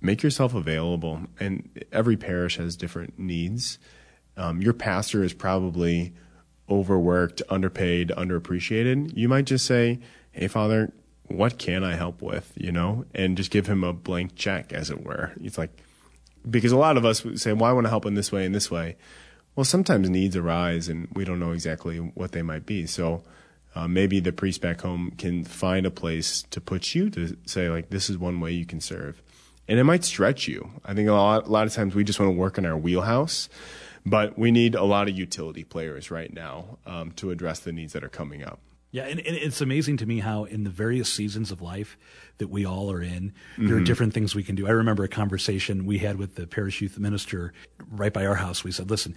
Make 0.00 0.22
yourself 0.22 0.54
available. 0.54 1.20
And 1.38 1.84
every 1.92 2.16
parish 2.16 2.56
has 2.56 2.74
different 2.74 3.18
needs. 3.18 3.78
Um, 4.36 4.62
your 4.62 4.72
pastor 4.72 5.22
is 5.22 5.34
probably 5.34 6.14
overworked, 6.70 7.42
underpaid, 7.50 8.08
underappreciated. 8.16 9.14
You 9.14 9.28
might 9.28 9.44
just 9.44 9.66
say, 9.66 10.00
hey, 10.30 10.48
Father, 10.48 10.90
what 11.36 11.58
can 11.58 11.84
I 11.84 11.94
help 11.94 12.22
with? 12.22 12.52
You 12.56 12.72
know, 12.72 13.04
and 13.14 13.36
just 13.36 13.50
give 13.50 13.66
him 13.66 13.84
a 13.84 13.92
blank 13.92 14.34
check, 14.36 14.72
as 14.72 14.90
it 14.90 15.04
were. 15.04 15.32
It's 15.42 15.58
like, 15.58 15.70
because 16.48 16.72
a 16.72 16.76
lot 16.76 16.96
of 16.96 17.04
us 17.04 17.24
say, 17.36 17.52
well, 17.52 17.70
I 17.70 17.72
want 17.72 17.86
to 17.86 17.90
help 17.90 18.06
in 18.06 18.14
this 18.14 18.32
way 18.32 18.44
and 18.44 18.54
this 18.54 18.70
way. 18.70 18.96
Well, 19.54 19.64
sometimes 19.64 20.08
needs 20.08 20.36
arise 20.36 20.88
and 20.88 21.08
we 21.12 21.24
don't 21.24 21.38
know 21.38 21.52
exactly 21.52 21.98
what 21.98 22.32
they 22.32 22.42
might 22.42 22.64
be. 22.64 22.86
So 22.86 23.22
uh, 23.74 23.86
maybe 23.86 24.18
the 24.18 24.32
priest 24.32 24.60
back 24.60 24.80
home 24.80 25.12
can 25.18 25.44
find 25.44 25.86
a 25.86 25.90
place 25.90 26.42
to 26.50 26.60
put 26.60 26.94
you 26.94 27.10
to 27.10 27.36
say, 27.46 27.68
like, 27.68 27.90
this 27.90 28.08
is 28.10 28.18
one 28.18 28.40
way 28.40 28.52
you 28.52 28.66
can 28.66 28.80
serve. 28.80 29.22
And 29.68 29.78
it 29.78 29.84
might 29.84 30.04
stretch 30.04 30.48
you. 30.48 30.70
I 30.84 30.94
think 30.94 31.08
a 31.08 31.12
lot, 31.12 31.46
a 31.46 31.50
lot 31.50 31.66
of 31.66 31.72
times 31.72 31.94
we 31.94 32.02
just 32.02 32.18
want 32.18 32.32
to 32.32 32.36
work 32.36 32.58
in 32.58 32.66
our 32.66 32.76
wheelhouse, 32.76 33.48
but 34.04 34.36
we 34.38 34.50
need 34.50 34.74
a 34.74 34.84
lot 34.84 35.08
of 35.08 35.16
utility 35.16 35.64
players 35.64 36.10
right 36.10 36.32
now 36.32 36.78
um, 36.86 37.12
to 37.12 37.30
address 37.30 37.60
the 37.60 37.72
needs 37.72 37.92
that 37.92 38.02
are 38.02 38.08
coming 38.08 38.42
up. 38.42 38.58
Yeah, 38.92 39.04
and, 39.04 39.18
and, 39.20 39.36
it's 39.36 39.62
amazing 39.62 39.96
to 39.98 40.06
me 40.06 40.20
how 40.20 40.44
in 40.44 40.64
the 40.64 40.70
various 40.70 41.10
seasons 41.10 41.50
of 41.50 41.62
life 41.62 41.96
that 42.42 42.50
we 42.50 42.66
all 42.66 42.90
are 42.90 43.00
in, 43.00 43.32
there 43.56 43.68
mm-hmm. 43.68 43.76
are 43.78 43.84
different 43.84 44.12
things 44.12 44.34
we 44.34 44.42
can 44.42 44.56
do. 44.56 44.66
I 44.66 44.70
remember 44.70 45.04
a 45.04 45.08
conversation 45.08 45.86
we 45.86 45.98
had 45.98 46.18
with 46.18 46.34
the 46.34 46.44
parish 46.46 46.80
youth 46.80 46.98
minister 46.98 47.52
right 47.88 48.12
by 48.12 48.26
our 48.26 48.34
house. 48.34 48.64
We 48.64 48.72
said, 48.72 48.90
listen, 48.90 49.14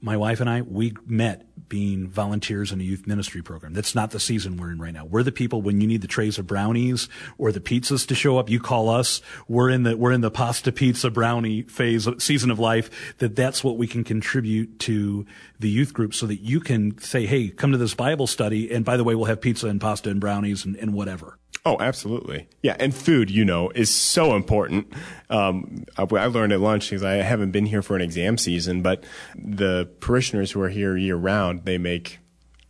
my 0.00 0.16
wife 0.16 0.40
and 0.40 0.48
I, 0.48 0.62
we 0.62 0.94
met 1.04 1.68
being 1.68 2.08
volunteers 2.08 2.70
in 2.70 2.80
a 2.80 2.84
youth 2.84 3.06
ministry 3.08 3.42
program. 3.42 3.72
That's 3.72 3.94
not 3.94 4.12
the 4.12 4.20
season 4.20 4.56
we're 4.56 4.70
in 4.70 4.80
right 4.80 4.94
now. 4.94 5.04
We're 5.04 5.24
the 5.24 5.32
people 5.32 5.62
when 5.62 5.80
you 5.80 5.88
need 5.88 6.00
the 6.00 6.08
trays 6.08 6.38
of 6.38 6.46
brownies 6.46 7.08
or 7.38 7.50
the 7.50 7.60
pizzas 7.60 8.06
to 8.06 8.14
show 8.14 8.38
up, 8.38 8.48
you 8.48 8.60
call 8.60 8.88
us. 8.88 9.20
We're 9.48 9.70
in 9.70 9.82
the, 9.82 9.96
we're 9.96 10.12
in 10.12 10.20
the 10.20 10.30
pasta 10.30 10.70
pizza 10.70 11.10
brownie 11.10 11.62
phase, 11.62 12.08
season 12.18 12.50
of 12.50 12.58
life, 12.60 13.16
that 13.18 13.34
that's 13.34 13.64
what 13.64 13.76
we 13.76 13.86
can 13.86 14.04
contribute 14.04 14.78
to 14.80 15.26
the 15.58 15.68
youth 15.68 15.92
group 15.92 16.14
so 16.14 16.26
that 16.26 16.40
you 16.40 16.60
can 16.60 16.98
say, 16.98 17.26
hey, 17.26 17.48
come 17.48 17.72
to 17.72 17.78
this 17.78 17.94
Bible 17.94 18.26
study. 18.26 18.70
And 18.70 18.84
by 18.84 18.96
the 18.96 19.04
way, 19.04 19.14
we'll 19.14 19.26
have 19.26 19.40
pizza 19.40 19.66
and 19.66 19.80
pasta 19.80 20.10
and 20.10 20.20
brownies 20.20 20.64
and, 20.64 20.76
and 20.76 20.94
whatever. 20.94 21.38
Oh, 21.66 21.76
absolutely. 21.78 22.48
Yeah. 22.62 22.76
And 22.80 22.94
food, 22.94 23.30
you 23.30 23.44
know, 23.44 23.70
is 23.70 23.90
so 23.90 24.34
important. 24.34 24.92
Um, 25.28 25.84
I, 25.98 26.02
I 26.02 26.26
learned 26.26 26.52
at 26.52 26.60
lunch 26.60 26.88
because 26.88 27.04
I 27.04 27.14
haven't 27.16 27.50
been 27.50 27.66
here 27.66 27.82
for 27.82 27.96
an 27.96 28.02
exam 28.02 28.38
season, 28.38 28.80
but 28.82 29.04
the 29.36 29.90
parishioners 30.00 30.52
who 30.52 30.62
are 30.62 30.70
here 30.70 30.96
year 30.96 31.16
round, 31.16 31.64
they 31.64 31.76
make 31.76 32.18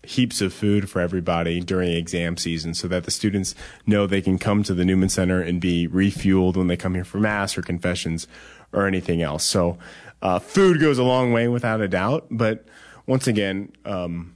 heaps 0.03 0.41
of 0.41 0.53
food 0.53 0.91
for 0.91 1.01
everybody 1.01 1.61
during 1.61 1.93
exam 1.93 2.37
season 2.37 2.75
so 2.75 2.89
that 2.89 3.05
the 3.05 3.11
students 3.11 3.55
know 3.87 4.07
they 4.07 4.23
can 4.23 4.39
come 4.39 4.63
to 4.63 4.75
the 4.75 4.85
Newman 4.85 5.09
Center 5.09 5.41
and 5.41 5.61
be 5.61 5.87
refueled 5.87 6.57
when 6.57 6.67
they 6.67 6.77
come 6.77 6.95
here 6.95 7.05
for 7.05 7.19
mass 7.19 7.57
or 7.57 7.63
confessions 7.63 8.27
or 8.73 8.87
anything 8.87 9.23
else. 9.23 9.45
So, 9.45 9.79
uh, 10.23 10.39
food 10.39 10.81
goes 10.81 10.99
a 10.99 11.03
long 11.03 11.33
way 11.33 11.49
without 11.49 11.81
a 11.81 11.89
doubt. 11.89 12.27
But 12.31 12.65
once 13.07 13.27
again, 13.27 13.73
um, 13.85 14.35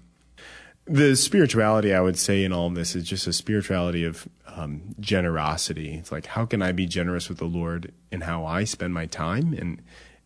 the 0.86 1.16
spirituality 1.16 1.94
I 1.94 2.00
would 2.00 2.18
say 2.18 2.44
in 2.44 2.52
all 2.52 2.66
of 2.66 2.74
this 2.74 2.94
is 2.94 3.04
just 3.04 3.26
a 3.26 3.32
spirituality 3.32 4.04
of 4.04 4.28
um, 4.46 4.94
generosity. 5.00 5.94
It's 5.94 6.12
like, 6.12 6.26
how 6.26 6.44
can 6.44 6.62
I 6.62 6.72
be 6.72 6.86
generous 6.86 7.28
with 7.28 7.38
the 7.38 7.46
Lord 7.46 7.92
in 8.12 8.22
how 8.22 8.44
I 8.44 8.64
spend 8.64 8.94
my 8.94 9.06
time? 9.06 9.54
And 9.54 9.82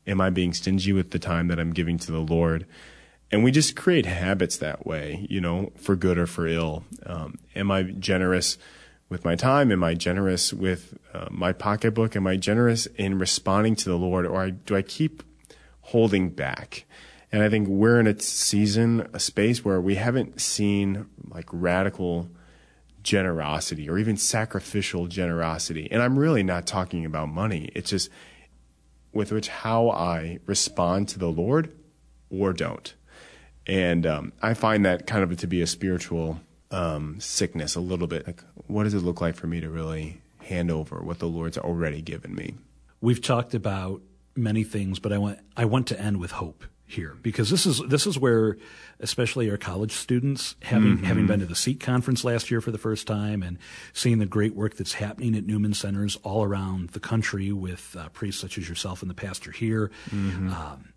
am 0.07 0.21
I 0.21 0.31
being 0.31 0.53
stingy 0.53 0.93
with 0.93 1.13
the 1.13 1.19
time 1.19 1.49
that 1.49 1.61
I'm 1.61 1.73
giving 1.73 1.99
to 1.99 2.13
the 2.13 2.19
Lord? 2.19 2.67
And 3.31 3.45
we 3.45 3.51
just 3.51 3.77
create 3.77 4.07
habits 4.07 4.57
that 4.57 4.87
way, 4.87 5.27
you 5.29 5.41
know, 5.41 5.73
for 5.77 5.95
good 5.95 6.19
or 6.19 6.27
for 6.27 6.47
ill. 6.47 6.85
Um, 7.05 7.39
am 7.55 7.71
I 7.71 7.83
generous 7.83 8.59
with 9.09 9.25
my 9.25 9.37
time? 9.37 9.71
Am 9.71 9.85
I 9.85 9.95
generous 9.95 10.53
with 10.53 10.99
uh, 11.15 11.29
my 11.31 11.53
pocketbook? 11.53 12.17
Am 12.17 12.27
I 12.27 12.37
generous 12.37 12.87
in 12.97 13.19
responding 13.19 13.77
to 13.77 13.89
the 13.89 13.99
Lord? 13.99 14.27
Or 14.27 14.43
I, 14.43 14.51
do 14.51 14.75
I 14.75 14.83
keep 14.83 15.23
holding 15.83 16.31
back? 16.31 16.85
And 17.31 17.43
I 17.43 17.49
think 17.49 17.69
we're 17.69 18.01
in 18.01 18.07
a 18.07 18.19
season, 18.21 19.09
a 19.13 19.21
space 19.21 19.65
where 19.65 19.81
we 19.81 19.97
haven't 19.97 20.41
seen 20.41 21.07
like 21.29 21.47
radical 21.53 22.31
generosity 23.03 23.89
or 23.89 23.99
even 23.99 24.17
sacrificial 24.17 25.07
generosity. 25.07 25.89
And 25.91 26.03
I'm 26.03 26.19
really 26.19 26.43
not 26.43 26.67
talking 26.67 27.05
about 27.05 27.29
money. 27.29 27.71
It's 27.75 27.91
just 27.91 28.11
with 29.13 29.33
which 29.33 29.49
how 29.49 29.91
I 29.91 30.39
respond 30.47 31.09
to 31.09 31.19
the 31.19 31.29
Lord 31.29 31.75
or 32.31 32.53
don't. 32.53 32.95
And 33.67 34.07
um, 34.07 34.33
I 34.41 34.55
find 34.55 34.85
that 34.87 35.07
kind 35.07 35.23
of 35.23 35.37
to 35.37 35.47
be 35.47 35.61
a 35.61 35.67
spiritual 35.67 36.41
um, 36.71 37.21
sickness 37.21 37.75
a 37.75 37.81
little 37.81 38.07
bit. 38.07 38.27
Like, 38.27 38.43
what 38.67 38.85
does 38.85 38.95
it 38.95 39.01
look 39.01 39.21
like 39.21 39.37
for 39.37 39.47
me 39.47 39.61
to 39.61 39.69
really 39.69 40.23
hand 40.39 40.71
over 40.71 41.01
what 41.03 41.19
the 41.19 41.27
Lord's 41.27 41.59
already 41.59 42.01
given 42.01 42.35
me? 42.35 42.55
We've 43.01 43.21
talked 43.21 43.55
about 43.55 44.01
many 44.35 44.65
things, 44.65 44.99
but 44.99 45.13
I 45.13 45.19
want 45.19 45.39
I 45.57 45.67
want 45.67 45.87
to 45.89 46.01
end 46.01 46.19
with 46.19 46.33
hope 46.33 46.65
here 46.89 47.17
because 47.23 47.51
this 47.51 47.67
is 47.67 47.81
this 47.87 48.07
is 48.07 48.19
where 48.19 48.57
especially 48.99 49.51
our 49.51 49.59
college 49.59 49.93
students 49.93 50.57
having 50.63 50.97
mm-hmm. 50.97 51.05
having 51.05 51.27
been 51.27 51.41
to 51.41 51.47
the 51.47 51.55
Seek 51.55 51.81
conference 51.81 52.25
last 52.25 52.51
year 52.51 52.61
for 52.61 52.71
the 52.71 52.79
first 52.79 53.07
time 53.07 53.43
and 53.43 53.59
seeing 53.93 54.19
the 54.19 54.27
great 54.27 54.55
work 54.55 54.77
that's 54.77 54.95
happening 54.95 55.35
at 55.37 55.47
Newman 55.47 55.75
centers 55.75 56.17
all 56.23 56.43
around 56.43 56.91
the 56.91 57.01
country 57.01 57.53
with 57.53 57.95
uh, 57.99 58.09
priests 58.09 58.41
such 58.41 58.57
as 58.57 58.69
yourself 58.69 59.03
and 59.03 59.11
the 59.11 59.15
pastor 59.15 59.53
here 59.53 59.91
mm-hmm. 60.11 60.51
um, 60.51 60.93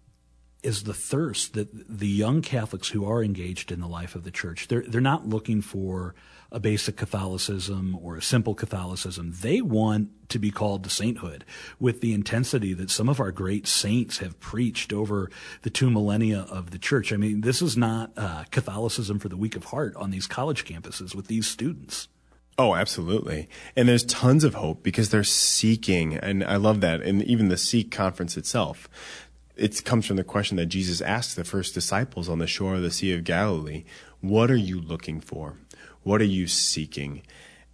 is 0.64 0.84
the 0.84 0.94
thirst 0.94 1.54
that 1.54 1.70
the 1.90 2.08
young 2.08 2.42
Catholics 2.42 2.90
who 2.90 3.06
are 3.06 3.24
engaged 3.24 3.72
in 3.72 3.80
the 3.80 3.88
life 3.88 4.16
of 4.16 4.24
the 4.24 4.32
church 4.32 4.68
they're 4.68 4.84
they're 4.88 5.02
not 5.02 5.28
looking 5.28 5.62
for 5.62 6.16
a 6.52 6.60
basic 6.60 6.98
Catholicism 6.98 7.98
or 8.02 8.18
a 8.18 8.22
simple 8.22 8.54
Catholicism. 8.54 9.34
They 9.42 9.62
want 9.62 10.10
to 10.30 10.38
be 10.38 10.52
called 10.52 10.84
to 10.84 10.90
sainthood 10.90 11.46
with 11.80 12.02
the 12.02 12.14
intensity 12.14 12.74
that 12.74 12.90
some 12.90 13.08
of 13.08 13.20
our 13.20 13.32
great 13.32 13.68
saints 13.68 14.18
have 14.18 14.40
preached 14.40 14.92
over 14.92 15.30
the 15.62 15.70
two 15.70 15.90
millennia 15.90 16.42
of 16.50 16.72
the 16.72 16.78
church. 16.78 17.14
I 17.14 17.18
mean, 17.18 17.42
this 17.42 17.62
is 17.62 17.78
not 17.78 18.12
uh, 18.18 18.44
Catholicism 18.52 19.18
for 19.18 19.30
the 19.30 19.38
weak 19.38 19.56
of 19.56 19.66
heart 19.66 19.96
on 19.96 20.12
these 20.12 20.28
college 20.28 20.66
campuses 20.66 21.16
with 21.16 21.28
these 21.28 21.48
students. 21.48 22.10
Oh, 22.58 22.76
absolutely. 22.76 23.48
And 23.78 23.88
there's 23.88 24.04
tons 24.04 24.44
of 24.44 24.56
hope 24.56 24.84
because 24.84 25.10
they're 25.10 25.24
seeking, 25.24 26.18
and 26.18 26.44
I 26.44 26.58
love 26.58 26.82
that. 26.82 27.02
And 27.02 27.24
even 27.24 27.48
the 27.48 27.58
Seek 27.58 27.92
conference 27.92 28.36
itself, 28.36 28.90
it 29.62 29.86
comes 29.86 30.08
from 30.08 30.16
the 30.16 30.24
question 30.24 30.58
that 30.58 30.66
Jesus 30.66 31.02
asked 31.02 31.36
the 31.36 31.44
first 31.44 31.76
disciples 31.76 32.28
on 32.28 32.40
the 32.40 32.48
shore 32.48 32.76
of 32.76 32.82
the 32.82 32.90
Sea 32.90 33.14
of 33.14 33.24
Galilee 33.24 33.84
What 34.20 34.50
are 34.50 34.58
you 34.58 34.82
looking 34.82 35.22
for? 35.22 35.54
What 36.02 36.20
are 36.20 36.26
you 36.26 36.48
seeking? 36.48 37.22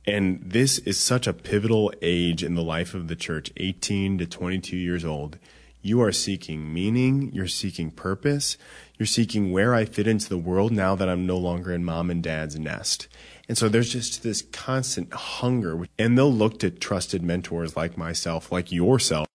And 0.06 0.42
this 0.44 0.80
is 0.80 1.00
such 1.00 1.28
a 1.28 1.34
pivotal 1.34 1.94
age 2.02 2.44
in 2.44 2.56
the 2.56 2.64
life 2.64 2.94
of 2.94 3.08
the 3.08 3.16
church, 3.16 3.52
18 3.56 4.18
to 4.18 4.26
22 4.26 4.76
years 4.76 5.06
old. 5.06 5.38
You 5.82 6.02
are 6.02 6.12
seeking 6.12 6.74
meaning, 6.74 7.32
you're 7.34 7.48
seeking 7.48 7.92
purpose, 7.92 8.58
you're 8.98 9.08
seeking 9.08 9.54
where 9.54 9.74
I 9.74 9.86
fit 9.86 10.08
into 10.08 10.28
the 10.28 10.38
world 10.38 10.74
now 10.74 10.96
that 10.96 11.08
I'm 11.08 11.26
no 11.26 11.38
longer 11.38 11.72
in 11.72 11.86
mom 11.86 12.10
and 12.10 12.22
dad's 12.22 12.60
nest. 12.60 13.08
And 13.48 13.58
so 13.58 13.70
there's 13.70 13.94
just 13.94 14.24
this 14.24 14.42
constant 14.42 15.14
hunger. 15.14 15.86
And 15.98 16.18
they'll 16.18 16.34
look 16.34 16.60
to 16.60 16.70
trusted 16.70 17.24
mentors 17.24 17.78
like 17.78 17.98
myself, 17.98 18.52
like 18.52 18.74
yourself, 18.74 19.28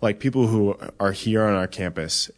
like 0.00 0.20
people 0.20 0.46
who 0.48 0.76
are 0.98 1.12
here 1.12 1.44
on 1.44 1.54
our 1.54 1.66
campus. 1.66 2.30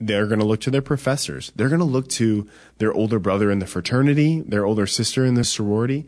They're 0.00 0.26
going 0.26 0.38
to 0.38 0.46
look 0.46 0.60
to 0.60 0.70
their 0.70 0.82
professors. 0.82 1.52
They're 1.56 1.68
going 1.68 1.80
to 1.80 1.84
look 1.84 2.08
to 2.10 2.48
their 2.78 2.92
older 2.92 3.18
brother 3.18 3.50
in 3.50 3.58
the 3.58 3.66
fraternity, 3.66 4.42
their 4.42 4.64
older 4.64 4.86
sister 4.86 5.24
in 5.24 5.34
the 5.34 5.44
sorority. 5.44 6.06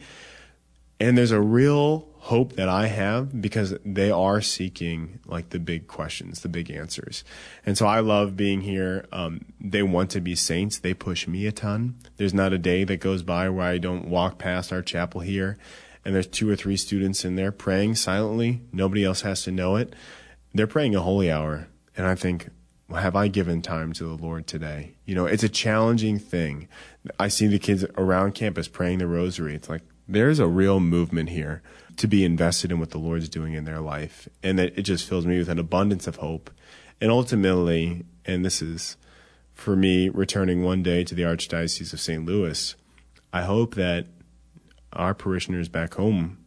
And 1.01 1.19
there's 1.19 1.33
a 1.33 1.41
real 1.41 2.07
hope 2.19 2.53
that 2.53 2.69
I 2.69 2.87
have 2.87 3.41
because 3.41 3.75
they 3.85 4.11
are 4.11 4.41
seeking 4.43 5.19
like 5.27 5.49
the 5.49 5.59
big 5.59 5.89
questions, 5.89 6.43
the 6.43 6.49
big 6.49 6.71
answers. 6.71 7.25
And 7.65 7.77
so 7.77 7.87
I 7.87 8.01
love 8.01 8.37
being 8.37 8.61
here. 8.61 9.07
Um, 9.11 9.47
they 9.59 9.83
want 9.83 10.11
to 10.11 10.21
be 10.21 10.35
saints. 10.37 10.79
They 10.79 10.95
push 10.95 11.27
me 11.27 11.47
a 11.47 11.53
ton. 11.53 11.97
There's 12.17 12.35
not 12.35 12.53
a 12.53 12.59
day 12.59 12.85
that 12.85 13.01
goes 13.01 13.23
by 13.23 13.49
where 13.49 13.67
I 13.67 13.79
don't 13.79 14.09
walk 14.09 14.39
past 14.39 14.73
our 14.73 14.83
chapel 14.83 15.23
here 15.23 15.57
and 16.05 16.15
there's 16.15 16.27
two 16.27 16.49
or 16.49 16.57
three 16.57 16.77
students 16.77 17.25
in 17.25 17.37
there 17.37 17.53
praying 17.53 17.95
silently. 17.97 18.63
Nobody 18.73 19.05
else 19.05 19.23
has 19.23 19.43
to 19.45 19.51
know 19.51 19.77
it. 19.77 19.95
They're 20.55 20.67
praying 20.67 20.95
a 20.95 21.01
holy 21.01 21.31
hour. 21.31 21.69
And 21.97 22.07
I 22.07 22.15
think, 22.15 22.51
well, 22.89 23.03
have 23.03 23.17
I 23.17 23.29
given 23.29 23.63
time 23.63 23.93
to 23.95 24.05
the 24.05 24.23
Lord 24.23 24.47
today? 24.47 24.95
You 25.05 25.15
know, 25.15 25.27
it's 25.27 25.43
a 25.43 25.49
challenging 25.49 26.19
thing. 26.19 26.69
I 27.19 27.29
see 27.29 27.47
the 27.47 27.59
kids 27.59 27.85
around 27.97 28.35
campus 28.35 28.69
praying 28.69 28.99
the 28.99 29.07
rosary. 29.07 29.55
It's 29.55 29.69
like, 29.69 29.83
there's 30.09 30.41
a 30.41 30.47
real 30.47 30.81
movement 30.81 31.29
here 31.29 31.63
to 31.99 32.09
be 32.09 32.25
invested 32.25 32.73
in 32.73 32.81
what 32.81 32.91
the 32.91 32.99
Lord's 32.99 33.29
doing 33.29 33.55
in 33.55 33.65
their 33.65 33.81
life. 33.81 34.29
And 34.43 34.59
that 34.59 34.77
it 34.77 34.83
just 34.83 35.09
fills 35.09 35.27
me 35.27 35.39
with 35.39 35.49
an 35.49 35.59
abundance 35.59 36.07
of 36.07 36.17
hope. 36.17 36.51
And 37.01 37.11
ultimately, 37.11 38.05
and 38.25 38.45
this 38.45 38.61
is 38.61 38.97
for 39.55 39.77
me 39.77 40.09
returning 40.09 40.65
one 40.65 40.83
day 40.83 41.05
to 41.05 41.15
the 41.15 41.23
Archdiocese 41.23 41.93
of 41.93 42.01
St. 42.01 42.25
Louis, 42.25 42.75
I 43.33 43.43
hope 43.43 43.77
that 43.77 44.07
our 44.93 45.15
parishioners 45.15 45.69
back 45.69 45.95
home 45.95 46.39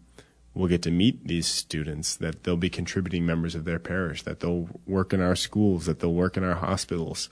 will 0.54 0.68
get 0.68 0.82
to 0.84 0.92
meet 0.92 1.28
these 1.28 1.48
students, 1.48 2.16
that 2.16 2.44
they'll 2.44 2.58
be 2.58 2.70
contributing 2.70 3.26
members 3.26 3.56
of 3.56 3.66
their 3.66 3.80
parish, 3.80 4.24
that 4.24 4.40
they'll 4.40 4.68
work 4.86 5.14
in 5.14 5.22
our 5.22 5.36
schools, 5.36 5.86
that 5.86 6.00
they'll 6.00 6.14
work 6.14 6.38
in 6.38 6.44
our 6.44 6.56
hospitals, 6.56 7.30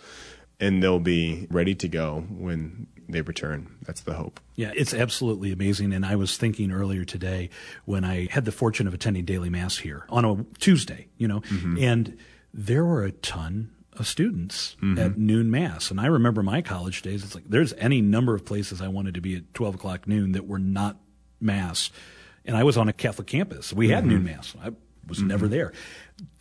and 0.59 0.81
they'll 0.81 0.99
be 0.99 1.47
ready 1.51 1.75
to 1.75 1.87
go 1.87 2.25
when 2.29 2.87
they 3.07 3.21
return. 3.21 3.75
That's 3.83 4.01
the 4.01 4.13
hope. 4.13 4.39
Yeah, 4.55 4.71
it's 4.75 4.93
absolutely 4.93 5.51
amazing. 5.51 5.93
And 5.93 6.05
I 6.05 6.15
was 6.15 6.37
thinking 6.37 6.71
earlier 6.71 7.03
today 7.03 7.49
when 7.85 8.03
I 8.03 8.27
had 8.31 8.45
the 8.45 8.51
fortune 8.51 8.87
of 8.87 8.93
attending 8.93 9.25
daily 9.25 9.49
mass 9.49 9.77
here 9.77 10.05
on 10.09 10.25
a 10.25 10.43
Tuesday, 10.59 11.07
you 11.17 11.27
know, 11.27 11.41
mm-hmm. 11.41 11.77
and 11.79 12.17
there 12.53 12.85
were 12.85 13.03
a 13.03 13.11
ton 13.11 13.71
of 13.93 14.07
students 14.07 14.75
mm-hmm. 14.81 14.97
at 14.97 15.17
noon 15.17 15.51
mass. 15.51 15.91
And 15.91 15.99
I 15.99 16.07
remember 16.07 16.41
my 16.41 16.61
college 16.61 17.01
days. 17.01 17.23
It's 17.23 17.35
like 17.35 17.43
there's 17.47 17.73
any 17.73 18.01
number 18.01 18.33
of 18.33 18.45
places 18.45 18.81
I 18.81 18.87
wanted 18.87 19.15
to 19.15 19.21
be 19.21 19.35
at 19.35 19.53
12 19.53 19.75
o'clock 19.75 20.07
noon 20.07 20.31
that 20.33 20.47
were 20.47 20.59
not 20.59 20.97
mass. 21.39 21.91
And 22.45 22.57
I 22.57 22.63
was 22.63 22.77
on 22.77 22.89
a 22.89 22.93
Catholic 22.93 23.27
campus. 23.27 23.71
We 23.71 23.89
had 23.89 24.03
mm-hmm. 24.03 24.13
noon 24.13 24.23
mass. 24.23 24.55
I 24.61 24.71
was 25.07 25.19
mm-hmm. 25.19 25.27
never 25.27 25.47
there 25.47 25.73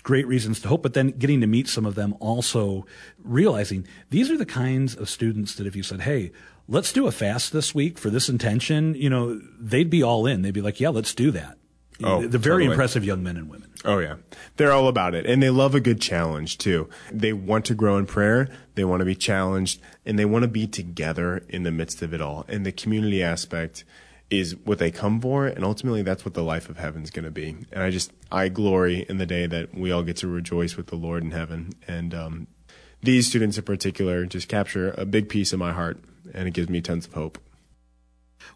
great 0.02 0.26
reasons 0.26 0.60
to 0.60 0.68
hope, 0.68 0.82
but 0.82 0.94
then 0.94 1.10
getting 1.10 1.40
to 1.40 1.46
meet 1.46 1.68
some 1.68 1.84
of 1.84 1.94
them 1.94 2.14
also 2.20 2.86
realizing 3.22 3.86
these 4.10 4.30
are 4.30 4.36
the 4.36 4.46
kinds 4.46 4.94
of 4.94 5.10
students 5.10 5.54
that 5.56 5.66
if 5.66 5.76
you 5.76 5.82
said, 5.82 6.00
Hey, 6.00 6.32
let's 6.68 6.92
do 6.92 7.06
a 7.06 7.12
fast 7.12 7.52
this 7.52 7.74
week 7.74 7.98
for 7.98 8.10
this 8.10 8.28
intention, 8.28 8.94
you 8.94 9.10
know, 9.10 9.40
they'd 9.58 9.90
be 9.90 10.02
all 10.02 10.26
in. 10.26 10.42
They'd 10.42 10.54
be 10.54 10.62
like, 10.62 10.80
yeah, 10.80 10.88
let's 10.88 11.14
do 11.14 11.30
that. 11.32 11.58
Oh, 12.02 12.20
They're 12.20 12.40
very 12.40 12.62
totally. 12.62 12.66
impressive 12.66 13.04
young 13.04 13.22
men 13.22 13.36
and 13.36 13.50
women. 13.50 13.70
Oh 13.84 13.98
yeah. 13.98 14.16
They're 14.56 14.72
all 14.72 14.88
about 14.88 15.14
it. 15.14 15.26
And 15.26 15.42
they 15.42 15.50
love 15.50 15.74
a 15.74 15.80
good 15.80 16.00
challenge 16.00 16.56
too. 16.56 16.88
They 17.12 17.34
want 17.34 17.66
to 17.66 17.74
grow 17.74 17.98
in 17.98 18.06
prayer. 18.06 18.48
They 18.74 18.84
want 18.84 19.00
to 19.00 19.04
be 19.04 19.14
challenged 19.14 19.82
and 20.06 20.18
they 20.18 20.24
want 20.24 20.44
to 20.44 20.48
be 20.48 20.66
together 20.66 21.44
in 21.48 21.64
the 21.64 21.70
midst 21.70 22.00
of 22.00 22.14
it 22.14 22.22
all. 22.22 22.46
And 22.48 22.64
the 22.64 22.72
community 22.72 23.22
aspect 23.22 23.84
is 24.30 24.56
what 24.64 24.78
they 24.78 24.90
come 24.90 25.20
for. 25.20 25.46
And 25.46 25.64
ultimately 25.64 26.02
that's 26.02 26.24
what 26.24 26.34
the 26.34 26.42
life 26.42 26.68
of 26.68 26.78
heaven 26.78 27.02
is 27.02 27.10
going 27.10 27.24
to 27.24 27.30
be. 27.30 27.56
And 27.72 27.82
I 27.82 27.90
just, 27.90 28.12
I 28.30 28.48
glory 28.48 29.04
in 29.08 29.18
the 29.18 29.26
day 29.26 29.46
that 29.46 29.74
we 29.74 29.90
all 29.90 30.02
get 30.02 30.16
to 30.18 30.28
rejoice 30.28 30.76
with 30.76 30.86
the 30.86 30.96
Lord 30.96 31.22
in 31.22 31.32
heaven. 31.32 31.72
And, 31.86 32.14
um, 32.14 32.46
these 33.02 33.26
students 33.26 33.56
in 33.56 33.64
particular 33.64 34.26
just 34.26 34.48
capture 34.48 34.94
a 34.96 35.06
big 35.06 35.28
piece 35.28 35.52
of 35.52 35.58
my 35.58 35.72
heart 35.72 35.98
and 36.34 36.46
it 36.46 36.52
gives 36.52 36.68
me 36.68 36.80
tons 36.80 37.06
of 37.06 37.14
hope. 37.14 37.38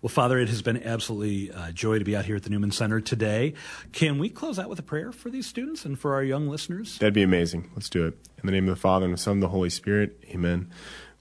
Well, 0.03 0.11
Father, 0.11 0.39
it 0.39 0.49
has 0.49 0.63
been 0.63 0.83
absolutely 0.83 1.51
a 1.51 1.73
joy 1.73 1.99
to 1.99 2.05
be 2.05 2.17
out 2.17 2.25
here 2.25 2.37
at 2.37 2.43
the 2.43 2.51
Newman 2.51 2.71
Center 2.71 3.01
today. 3.01 3.55
Can 3.93 4.19
we 4.19 4.29
close 4.29 4.59
out 4.59 4.69
with 4.69 4.79
a 4.79 4.83
prayer 4.83 5.13
for 5.13 5.31
these 5.31 5.47
students 5.47 5.85
and 5.85 5.99
for 5.99 6.15
our 6.15 6.23
young 6.23 6.49
listeners? 6.49 6.99
That'd 6.99 7.15
be 7.15 7.23
amazing. 7.23 7.71
Let's 7.75 7.91
do 7.91 8.07
it. 8.07 8.15
In 8.39 8.47
the 8.47 8.53
name 8.53 8.69
of 8.69 8.75
the 8.75 8.81
Father, 8.81 9.05
and 9.07 9.15
the 9.15 9.19
Son, 9.19 9.35
and 9.35 9.43
the 9.43 9.49
Holy 9.49 9.71
Spirit, 9.71 10.23
amen. 10.31 10.71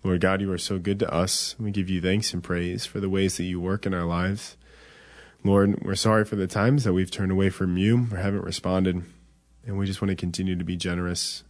Lord 0.03 0.19
God, 0.19 0.41
you 0.41 0.51
are 0.51 0.57
so 0.57 0.79
good 0.79 0.99
to 0.99 1.13
us. 1.13 1.55
We 1.57 1.71
give 1.71 1.89
you 1.89 2.01
thanks 2.01 2.33
and 2.33 2.43
praise 2.43 2.85
for 2.85 2.99
the 2.99 3.09
ways 3.09 3.37
that 3.37 3.45
you 3.45 3.61
work 3.61 3.85
in 3.85 3.93
our 3.93 4.03
lives. 4.03 4.57
Lord, 5.45 5.81
we're 5.81 5.95
sorry 5.95 6.25
for 6.25 6.35
the 6.35 6.47
times 6.47 6.83
that 6.83 6.91
we've 6.91 7.09
turned 7.09 7.31
away 7.31 7.49
from 7.49 7.77
you 7.77 8.07
or 8.11 8.17
haven't 8.17 8.43
responded, 8.43 9.03
and 9.65 9.77
we 9.77 9.85
just 9.85 10.01
want 10.01 10.09
to 10.09 10.15
continue 10.15 10.57
to 10.57 10.63
be 10.65 10.75
generous. 10.75 11.43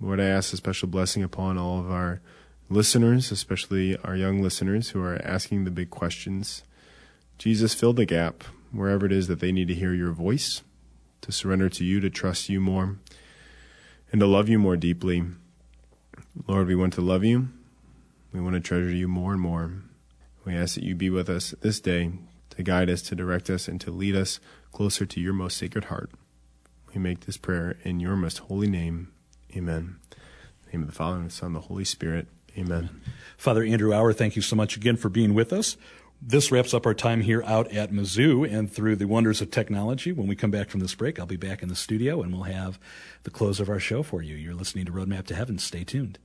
Lord, 0.00 0.18
I 0.18 0.24
ask 0.24 0.54
a 0.54 0.56
special 0.56 0.88
blessing 0.88 1.22
upon 1.22 1.58
all 1.58 1.78
of 1.78 1.90
our 1.90 2.22
listeners, 2.70 3.30
especially 3.30 3.98
our 3.98 4.16
young 4.16 4.40
listeners 4.40 4.90
who 4.90 5.02
are 5.02 5.20
asking 5.22 5.64
the 5.64 5.70
big 5.70 5.90
questions. 5.90 6.62
Jesus, 7.36 7.74
fill 7.74 7.92
the 7.92 8.06
gap 8.06 8.44
wherever 8.72 9.04
it 9.04 9.12
is 9.12 9.28
that 9.28 9.40
they 9.40 9.52
need 9.52 9.68
to 9.68 9.74
hear 9.74 9.92
your 9.92 10.12
voice, 10.12 10.62
to 11.20 11.30
surrender 11.30 11.68
to 11.68 11.84
you, 11.84 12.00
to 12.00 12.08
trust 12.08 12.48
you 12.48 12.60
more, 12.60 12.96
and 14.10 14.20
to 14.20 14.26
love 14.26 14.48
you 14.48 14.58
more 14.58 14.76
deeply. 14.76 15.22
Lord, 16.46 16.66
we 16.66 16.74
want 16.74 16.94
to 16.94 17.00
love 17.00 17.24
you. 17.24 17.48
We 18.32 18.40
want 18.40 18.54
to 18.54 18.60
treasure 18.60 18.90
you 18.90 19.06
more 19.06 19.32
and 19.32 19.40
more. 19.40 19.82
We 20.44 20.56
ask 20.56 20.74
that 20.74 20.84
you 20.84 20.94
be 20.94 21.10
with 21.10 21.28
us 21.28 21.54
this 21.60 21.80
day 21.80 22.12
to 22.50 22.62
guide 22.62 22.90
us, 22.90 23.02
to 23.02 23.14
direct 23.14 23.50
us, 23.50 23.68
and 23.68 23.80
to 23.82 23.90
lead 23.90 24.16
us 24.16 24.40
closer 24.72 25.04
to 25.06 25.20
your 25.20 25.32
most 25.32 25.56
sacred 25.56 25.84
heart. 25.84 26.10
We 26.94 27.00
make 27.00 27.20
this 27.20 27.36
prayer 27.36 27.76
in 27.84 28.00
your 28.00 28.16
most 28.16 28.38
holy 28.38 28.68
name. 28.68 29.12
Amen. 29.56 29.96
Name 30.72 30.82
of 30.82 30.88
the 30.88 30.94
Father, 30.94 31.18
and 31.18 31.26
the 31.26 31.30
Son, 31.30 31.48
and 31.48 31.56
the 31.56 31.60
Holy 31.60 31.84
Spirit. 31.84 32.28
Amen. 32.56 32.88
Father 33.36 33.62
Andrew 33.62 33.92
Auer, 33.94 34.12
thank 34.12 34.36
you 34.36 34.42
so 34.42 34.56
much 34.56 34.76
again 34.76 34.96
for 34.96 35.08
being 35.08 35.34
with 35.34 35.52
us. 35.52 35.76
This 36.24 36.52
wraps 36.52 36.72
up 36.72 36.86
our 36.86 36.94
time 36.94 37.22
here 37.22 37.42
out 37.44 37.72
at 37.72 37.90
Mizzou 37.90 38.48
and 38.48 38.72
through 38.72 38.94
the 38.94 39.08
wonders 39.08 39.40
of 39.40 39.50
technology. 39.50 40.12
When 40.12 40.28
we 40.28 40.36
come 40.36 40.52
back 40.52 40.70
from 40.70 40.78
this 40.78 40.94
break, 40.94 41.18
I'll 41.18 41.26
be 41.26 41.36
back 41.36 41.64
in 41.64 41.68
the 41.68 41.74
studio 41.74 42.22
and 42.22 42.32
we'll 42.32 42.44
have 42.44 42.78
the 43.24 43.30
close 43.30 43.58
of 43.58 43.68
our 43.68 43.80
show 43.80 44.04
for 44.04 44.22
you. 44.22 44.36
You're 44.36 44.54
listening 44.54 44.84
to 44.84 44.92
Roadmap 44.92 45.26
to 45.26 45.34
Heaven. 45.34 45.58
Stay 45.58 45.82
tuned. 45.82 46.20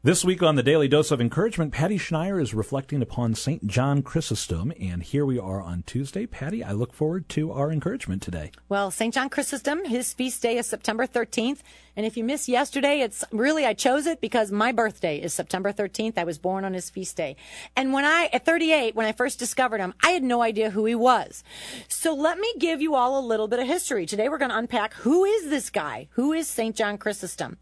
This 0.00 0.24
week 0.24 0.44
on 0.44 0.54
the 0.54 0.62
Daily 0.62 0.86
Dose 0.86 1.10
of 1.10 1.20
Encouragement, 1.20 1.72
Patty 1.72 1.98
Schneier 1.98 2.40
is 2.40 2.54
reflecting 2.54 3.02
upon 3.02 3.34
St. 3.34 3.66
John 3.66 4.02
Chrysostom, 4.02 4.72
and 4.80 5.02
here 5.02 5.26
we 5.26 5.40
are 5.40 5.60
on 5.60 5.82
Tuesday. 5.82 6.24
Patty, 6.24 6.62
I 6.62 6.70
look 6.70 6.92
forward 6.92 7.28
to 7.30 7.50
our 7.50 7.72
encouragement 7.72 8.22
today. 8.22 8.52
Well, 8.68 8.92
St. 8.92 9.12
John 9.12 9.28
Chrysostom, 9.28 9.84
his 9.86 10.12
feast 10.12 10.40
day 10.40 10.56
is 10.56 10.68
September 10.68 11.04
13th, 11.04 11.62
and 11.96 12.06
if 12.06 12.16
you 12.16 12.22
missed 12.22 12.46
yesterday, 12.46 13.00
it's 13.00 13.24
really, 13.32 13.66
I 13.66 13.74
chose 13.74 14.06
it 14.06 14.20
because 14.20 14.52
my 14.52 14.70
birthday 14.70 15.20
is 15.20 15.34
September 15.34 15.72
13th. 15.72 16.16
I 16.16 16.22
was 16.22 16.38
born 16.38 16.64
on 16.64 16.74
his 16.74 16.90
feast 16.90 17.16
day. 17.16 17.34
And 17.74 17.92
when 17.92 18.04
I, 18.04 18.30
at 18.32 18.44
38, 18.44 18.94
when 18.94 19.06
I 19.06 19.10
first 19.10 19.40
discovered 19.40 19.80
him, 19.80 19.94
I 20.04 20.10
had 20.10 20.22
no 20.22 20.42
idea 20.42 20.70
who 20.70 20.84
he 20.84 20.94
was. 20.94 21.42
So 21.88 22.14
let 22.14 22.38
me 22.38 22.54
give 22.60 22.80
you 22.80 22.94
all 22.94 23.18
a 23.18 23.26
little 23.26 23.48
bit 23.48 23.58
of 23.58 23.66
history. 23.66 24.06
Today 24.06 24.28
we're 24.28 24.38
going 24.38 24.52
to 24.52 24.58
unpack 24.58 24.94
who 24.94 25.24
is 25.24 25.50
this 25.50 25.70
guy? 25.70 26.06
Who 26.12 26.32
is 26.32 26.46
St. 26.46 26.76
John 26.76 26.98
Chrysostom? 26.98 27.56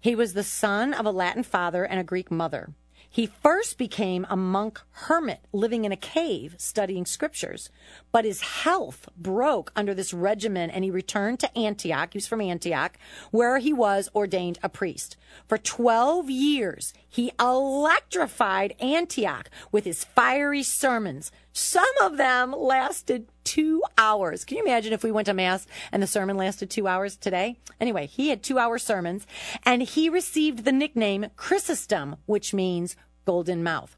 He 0.00 0.14
was 0.14 0.32
the 0.32 0.42
son 0.42 0.94
of 0.94 1.04
a 1.04 1.10
Latin 1.10 1.42
father 1.42 1.84
and 1.84 2.00
a 2.00 2.04
Greek 2.04 2.30
mother. 2.30 2.70
He 3.12 3.26
first 3.26 3.76
became 3.76 4.24
a 4.30 4.36
monk 4.36 4.80
hermit 4.92 5.40
living 5.52 5.84
in 5.84 5.90
a 5.90 5.96
cave 5.96 6.54
studying 6.58 7.04
scriptures, 7.04 7.68
but 8.12 8.24
his 8.24 8.40
health 8.40 9.08
broke 9.16 9.72
under 9.74 9.92
this 9.94 10.14
regimen 10.14 10.70
and 10.70 10.84
he 10.84 10.92
returned 10.92 11.40
to 11.40 11.58
Antioch. 11.58 12.12
He 12.12 12.18
was 12.18 12.28
from 12.28 12.40
Antioch, 12.40 12.96
where 13.32 13.58
he 13.58 13.72
was 13.72 14.08
ordained 14.14 14.60
a 14.62 14.68
priest. 14.68 15.16
For 15.48 15.58
12 15.58 16.30
years, 16.30 16.94
he 17.08 17.32
electrified 17.40 18.76
Antioch 18.78 19.50
with 19.72 19.84
his 19.84 20.04
fiery 20.04 20.62
sermons. 20.62 21.32
Some 21.52 21.84
of 22.00 22.16
them 22.16 22.52
lasted 22.52 23.26
two 23.50 23.82
hours. 23.98 24.44
Can 24.44 24.58
you 24.58 24.62
imagine 24.62 24.92
if 24.92 25.02
we 25.02 25.10
went 25.10 25.26
to 25.26 25.34
mass 25.34 25.66
and 25.90 26.00
the 26.00 26.06
sermon 26.06 26.36
lasted 26.36 26.70
two 26.70 26.86
hours 26.86 27.16
today? 27.16 27.58
Anyway, 27.80 28.06
he 28.06 28.28
had 28.28 28.44
two 28.44 28.60
hour 28.60 28.78
sermons 28.78 29.26
and 29.64 29.82
he 29.82 30.08
received 30.08 30.64
the 30.64 30.70
nickname 30.70 31.26
Chrysostom, 31.34 32.14
which 32.26 32.54
means 32.54 32.94
golden 33.24 33.64
mouth. 33.64 33.96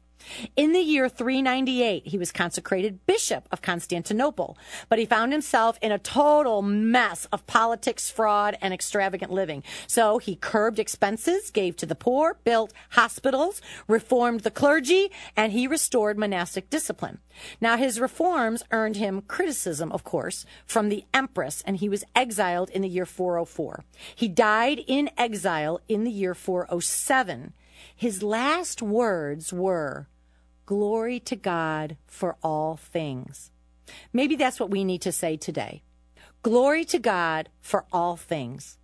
In 0.55 0.71
the 0.73 0.79
year 0.79 1.09
398, 1.09 2.07
he 2.07 2.17
was 2.17 2.31
consecrated 2.31 3.05
bishop 3.05 3.47
of 3.51 3.61
Constantinople, 3.61 4.57
but 4.89 4.99
he 4.99 5.05
found 5.05 5.31
himself 5.31 5.77
in 5.81 5.91
a 5.91 5.99
total 5.99 6.61
mess 6.61 7.25
of 7.31 7.45
politics, 7.47 8.09
fraud, 8.09 8.57
and 8.61 8.73
extravagant 8.73 9.31
living. 9.31 9.63
So 9.87 10.17
he 10.17 10.35
curbed 10.35 10.79
expenses, 10.79 11.51
gave 11.51 11.75
to 11.77 11.85
the 11.85 11.95
poor, 11.95 12.37
built 12.43 12.73
hospitals, 12.91 13.61
reformed 13.87 14.41
the 14.41 14.51
clergy, 14.51 15.11
and 15.35 15.51
he 15.51 15.67
restored 15.67 16.17
monastic 16.17 16.69
discipline. 16.69 17.19
Now, 17.59 17.77
his 17.77 17.99
reforms 17.99 18.63
earned 18.71 18.97
him 18.97 19.21
criticism, 19.27 19.91
of 19.91 20.03
course, 20.03 20.45
from 20.65 20.89
the 20.89 21.05
empress, 21.13 21.63
and 21.65 21.77
he 21.77 21.89
was 21.89 22.03
exiled 22.15 22.69
in 22.69 22.81
the 22.81 22.89
year 22.89 23.05
404. 23.05 23.83
He 24.15 24.27
died 24.27 24.83
in 24.87 25.09
exile 25.17 25.79
in 25.87 26.03
the 26.03 26.11
year 26.11 26.33
407. 26.33 27.53
His 27.95 28.23
last 28.23 28.81
words 28.81 29.51
were, 29.51 30.07
Glory 30.65 31.19
to 31.19 31.35
God 31.35 31.97
for 32.07 32.37
all 32.41 32.77
things. 32.77 33.51
Maybe 34.13 34.35
that's 34.35 34.59
what 34.59 34.69
we 34.69 34.83
need 34.83 35.01
to 35.01 35.11
say 35.11 35.35
today. 35.35 35.83
Glory 36.41 36.85
to 36.85 36.99
God 36.99 37.49
for 37.59 37.85
all 37.91 38.15
things. 38.15 38.77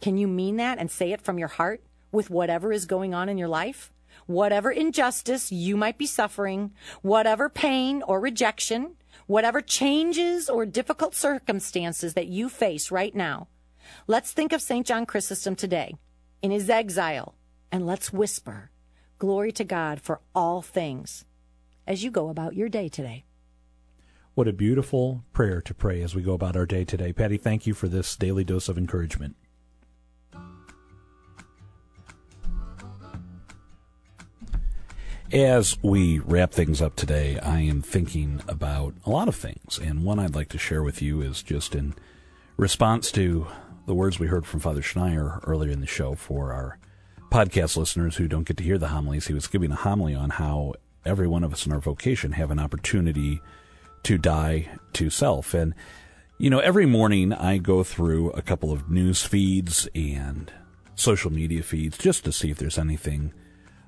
Can 0.00 0.16
you 0.16 0.28
mean 0.28 0.56
that 0.56 0.78
and 0.78 0.90
say 0.90 1.12
it 1.12 1.20
from 1.20 1.38
your 1.38 1.48
heart 1.48 1.82
with 2.12 2.30
whatever 2.30 2.72
is 2.72 2.86
going 2.86 3.14
on 3.14 3.28
in 3.28 3.38
your 3.38 3.48
life? 3.48 3.92
Whatever 4.26 4.70
injustice 4.70 5.50
you 5.50 5.76
might 5.76 5.98
be 5.98 6.06
suffering, 6.06 6.72
whatever 7.02 7.48
pain 7.48 8.02
or 8.06 8.20
rejection, 8.20 8.94
whatever 9.26 9.60
changes 9.60 10.48
or 10.48 10.64
difficult 10.64 11.14
circumstances 11.14 12.14
that 12.14 12.28
you 12.28 12.48
face 12.48 12.90
right 12.90 13.14
now. 13.14 13.48
Let's 14.06 14.32
think 14.32 14.52
of 14.52 14.62
St. 14.62 14.86
John 14.86 15.04
Chrysostom 15.04 15.56
today 15.56 15.96
in 16.42 16.50
his 16.50 16.70
exile 16.70 17.34
and 17.72 17.86
let's 17.86 18.12
whisper, 18.12 18.70
Glory 19.18 19.52
to 19.52 19.64
God 19.64 20.00
for 20.00 20.20
all 20.34 20.60
things 20.60 21.24
as 21.86 22.02
you 22.02 22.10
go 22.10 22.28
about 22.28 22.54
your 22.54 22.68
day 22.68 22.88
today. 22.88 23.24
What 24.34 24.48
a 24.48 24.52
beautiful 24.52 25.22
prayer 25.32 25.60
to 25.62 25.72
pray 25.72 26.02
as 26.02 26.14
we 26.14 26.22
go 26.22 26.32
about 26.32 26.56
our 26.56 26.66
day 26.66 26.84
today. 26.84 27.12
Patty, 27.12 27.36
thank 27.36 27.66
you 27.66 27.74
for 27.74 27.86
this 27.86 28.16
daily 28.16 28.42
dose 28.42 28.68
of 28.68 28.76
encouragement. 28.76 29.36
As 35.32 35.76
we 35.82 36.18
wrap 36.18 36.52
things 36.52 36.82
up 36.82 36.96
today, 36.96 37.38
I 37.38 37.60
am 37.60 37.82
thinking 37.82 38.42
about 38.48 38.94
a 39.04 39.10
lot 39.10 39.28
of 39.28 39.36
things, 39.36 39.78
and 39.82 40.04
one 40.04 40.18
I'd 40.18 40.34
like 40.34 40.48
to 40.50 40.58
share 40.58 40.82
with 40.82 41.00
you 41.00 41.22
is 41.22 41.42
just 41.42 41.74
in 41.74 41.94
response 42.56 43.10
to 43.12 43.46
the 43.86 43.94
words 43.94 44.18
we 44.18 44.26
heard 44.26 44.46
from 44.46 44.60
Father 44.60 44.82
Schneier 44.82 45.40
earlier 45.44 45.70
in 45.70 45.80
the 45.80 45.86
show 45.86 46.14
for 46.14 46.52
our 46.52 46.78
podcast 47.30 47.76
listeners 47.76 48.16
who 48.16 48.28
don't 48.28 48.46
get 48.46 48.56
to 48.58 48.64
hear 48.64 48.78
the 48.78 48.88
homilies. 48.88 49.26
He 49.26 49.34
was 49.34 49.46
giving 49.46 49.72
a 49.72 49.76
homily 49.76 50.14
on 50.14 50.30
how 50.30 50.74
every 51.04 51.26
one 51.26 51.44
of 51.44 51.52
us 51.52 51.66
in 51.66 51.72
our 51.72 51.80
vocation 51.80 52.32
have 52.32 52.50
an 52.50 52.58
opportunity 52.58 53.40
to 54.04 54.18
die 54.18 54.68
to 54.94 55.10
self. 55.10 55.54
And, 55.54 55.74
you 56.38 56.50
know, 56.50 56.60
every 56.60 56.86
morning 56.86 57.32
I 57.32 57.58
go 57.58 57.82
through 57.82 58.30
a 58.30 58.42
couple 58.42 58.72
of 58.72 58.90
news 58.90 59.22
feeds 59.22 59.88
and 59.94 60.52
social 60.94 61.32
media 61.32 61.62
feeds 61.62 61.98
just 61.98 62.24
to 62.24 62.32
see 62.32 62.50
if 62.50 62.58
there's 62.58 62.78
anything 62.78 63.32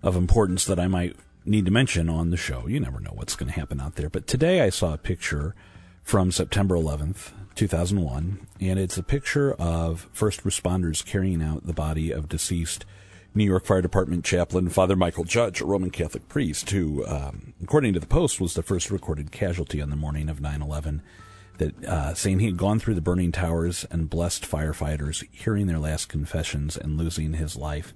of 0.03 0.16
importance 0.16 0.64
that 0.64 0.81
I 0.81 0.88
might 0.88 1.16
need 1.44 1.64
to 1.66 1.70
mention 1.70 2.09
on 2.09 2.31
the 2.31 2.37
show. 2.37 2.66
You 2.66 2.81
never 2.81 3.01
know 3.01 3.12
what's 3.14 3.37
going 3.37 3.53
to 3.53 3.59
happen 3.59 3.81
out 3.81 3.94
there. 3.94 4.11
But 4.11 4.27
today 4.27 4.62
I 4.62 4.70
saw 4.70 4.94
a 4.94 4.99
picture 4.99 5.55
from 6.03 6.31
September 6.31 6.77
11th, 6.77 7.33
2001, 7.55 8.46
and 8.61 8.79
it's 8.79 8.96
a 8.96 9.03
picture 9.03 9.55
of 9.55 10.09
first 10.12 10.44
responders 10.44 11.05
carrying 11.05 11.42
out 11.42 11.66
the 11.66 11.72
body 11.72 12.11
of 12.11 12.29
deceased 12.29 12.85
New 13.37 13.44
York 13.44 13.66
Fire 13.66 13.83
Department 13.83 14.25
chaplain 14.25 14.70
Father 14.70 14.96
Michael 14.96 15.25
Judge, 15.25 15.61
a 15.61 15.66
Roman 15.66 15.90
Catholic 15.90 16.27
priest, 16.27 16.70
who, 16.70 17.07
um, 17.07 17.53
according 17.62 17.92
to 17.92 18.01
the 18.01 18.07
Post, 18.07 18.40
was 18.40 18.55
the 18.55 18.62
first 18.62 18.90
recorded 18.90 19.31
casualty 19.31 19.83
on 19.83 19.90
the 19.90 19.96
morning 19.96 20.31
of 20.31 20.40
9 20.40 20.62
11. 20.62 21.03
That 21.59 21.85
uh, 21.85 22.14
saying 22.14 22.40
he 22.40 22.46
had 22.46 22.57
gone 22.57 22.79
through 22.79 22.94
the 22.94 23.01
burning 23.01 23.33
towers 23.33 23.87
and 23.90 24.11
blessed 24.11 24.44
firefighters, 24.44 25.25
hearing 25.31 25.66
their 25.66 25.79
last 25.79 26.09
confessions 26.09 26.77
and 26.77 26.99
losing 26.99 27.35
his 27.35 27.57
life 27.57 27.94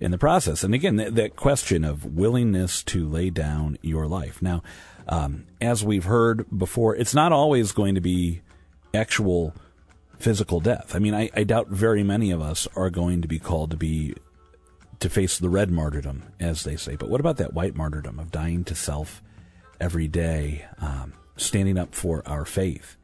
in 0.00 0.10
the 0.10 0.18
process. 0.18 0.62
And 0.62 0.74
again, 0.74 0.96
that, 0.96 1.14
that 1.14 1.36
question 1.36 1.84
of 1.84 2.04
willingness 2.04 2.82
to 2.84 3.08
lay 3.08 3.30
down 3.30 3.78
your 3.82 4.06
life. 4.06 4.42
Now, 4.42 4.62
um, 5.08 5.46
as 5.60 5.84
we've 5.84 6.04
heard 6.04 6.46
before, 6.56 6.96
it's 6.96 7.14
not 7.14 7.32
always 7.32 7.72
going 7.72 7.94
to 7.94 8.00
be 8.00 8.42
actual 8.94 9.54
physical 10.18 10.60
death. 10.60 10.94
I 10.94 10.98
mean, 10.98 11.14
I, 11.14 11.30
I 11.34 11.44
doubt 11.44 11.68
very 11.68 12.02
many 12.02 12.30
of 12.30 12.42
us 12.42 12.68
are 12.76 12.90
going 12.90 13.22
to 13.22 13.28
be 13.28 13.38
called 13.38 13.70
to 13.70 13.76
be 13.76 14.14
to 15.00 15.08
face 15.08 15.38
the 15.38 15.48
red 15.48 15.70
martyrdom, 15.70 16.24
as 16.40 16.64
they 16.64 16.76
say. 16.76 16.96
But 16.96 17.08
what 17.08 17.20
about 17.20 17.36
that 17.36 17.54
white 17.54 17.76
martyrdom 17.76 18.18
of 18.18 18.30
dying 18.30 18.64
to 18.64 18.74
self 18.74 19.22
every 19.80 20.08
day, 20.08 20.64
um, 20.80 21.12
standing 21.36 21.78
up 21.78 21.94
for 21.94 22.22
our 22.26 22.44
faith? 22.44 22.96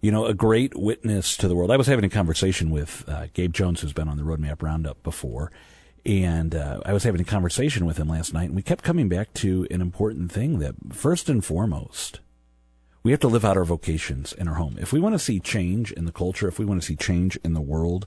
You 0.00 0.12
know, 0.12 0.26
a 0.26 0.34
great 0.34 0.76
witness 0.76 1.36
to 1.38 1.48
the 1.48 1.54
world. 1.54 1.70
I 1.70 1.76
was 1.76 1.86
having 1.86 2.04
a 2.04 2.10
conversation 2.10 2.70
with 2.70 3.04
uh, 3.08 3.26
Gabe 3.32 3.52
Jones, 3.52 3.80
who's 3.80 3.92
been 3.94 4.08
on 4.08 4.18
the 4.18 4.22
Roadmap 4.22 4.62
Roundup 4.62 5.02
before, 5.02 5.50
and 6.06 6.54
uh, 6.54 6.80
I 6.84 6.92
was 6.92 7.04
having 7.04 7.20
a 7.20 7.24
conversation 7.24 7.86
with 7.86 7.96
him 7.96 8.08
last 8.08 8.34
night, 8.34 8.48
and 8.48 8.56
we 8.56 8.62
kept 8.62 8.84
coming 8.84 9.08
back 9.08 9.32
to 9.34 9.66
an 9.70 9.80
important 9.80 10.30
thing 10.30 10.58
that, 10.58 10.74
first 10.92 11.30
and 11.30 11.42
foremost, 11.42 12.20
we 13.02 13.10
have 13.10 13.20
to 13.20 13.28
live 13.28 13.44
out 13.44 13.56
our 13.56 13.64
vocations 13.64 14.32
in 14.32 14.46
our 14.48 14.54
home. 14.54 14.76
If 14.78 14.92
we 14.92 15.00
want 15.00 15.14
to 15.14 15.18
see 15.18 15.40
change 15.40 15.92
in 15.92 16.04
the 16.04 16.12
culture, 16.12 16.48
if 16.48 16.58
we 16.58 16.64
want 16.64 16.80
to 16.80 16.86
see 16.86 16.96
change 16.96 17.36
in 17.44 17.54
the 17.54 17.60
world, 17.60 18.06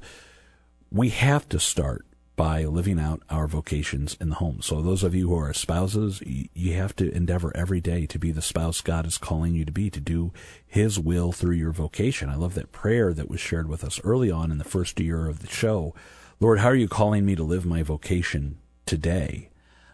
we 0.92 1.10
have 1.10 1.50
to 1.50 1.60
start 1.60 2.06
by 2.38 2.64
living 2.66 3.00
out 3.00 3.24
our 3.32 3.48
vocations 3.48 4.16
in 4.22 4.30
the 4.30 4.36
home. 4.36 4.62
So 4.62 4.80
those 4.80 5.04
of 5.04 5.16
you 5.16 5.28
who 5.28 5.40
are 5.40 5.52
spouses, 5.54 6.22
you 6.24 6.74
have 6.74 6.96
to 6.98 7.12
endeavor 7.12 7.52
every 7.56 7.82
day 7.82 8.06
to 8.06 8.20
be 8.20 8.32
the 8.32 8.44
spouse 8.44 8.80
God 8.80 9.08
is 9.08 9.18
calling 9.18 9.56
you 9.56 9.66
to 9.66 9.72
be, 9.72 9.90
to 9.90 10.00
do 10.00 10.32
His 10.66 11.00
will 11.00 11.32
through 11.32 11.56
your 11.56 11.72
vocation. 11.72 12.30
I 12.30 12.36
love 12.36 12.54
that 12.54 12.72
prayer 12.72 13.12
that 13.12 13.30
was 13.30 13.40
shared 13.40 13.68
with 13.68 13.84
us 13.84 14.00
early 14.04 14.30
on 14.30 14.52
in 14.52 14.60
the 14.60 14.64
first 14.64 15.00
year 15.00 15.28
of 15.28 15.40
the 15.40 15.48
show. 15.48 15.96
Lord, 16.40 16.60
how 16.60 16.68
are 16.68 16.76
you 16.76 16.88
calling 16.88 17.26
me 17.26 17.36
to 17.36 17.44
live 17.44 17.66
my 17.66 17.82
vocation 17.82 18.60
today? 18.86 19.50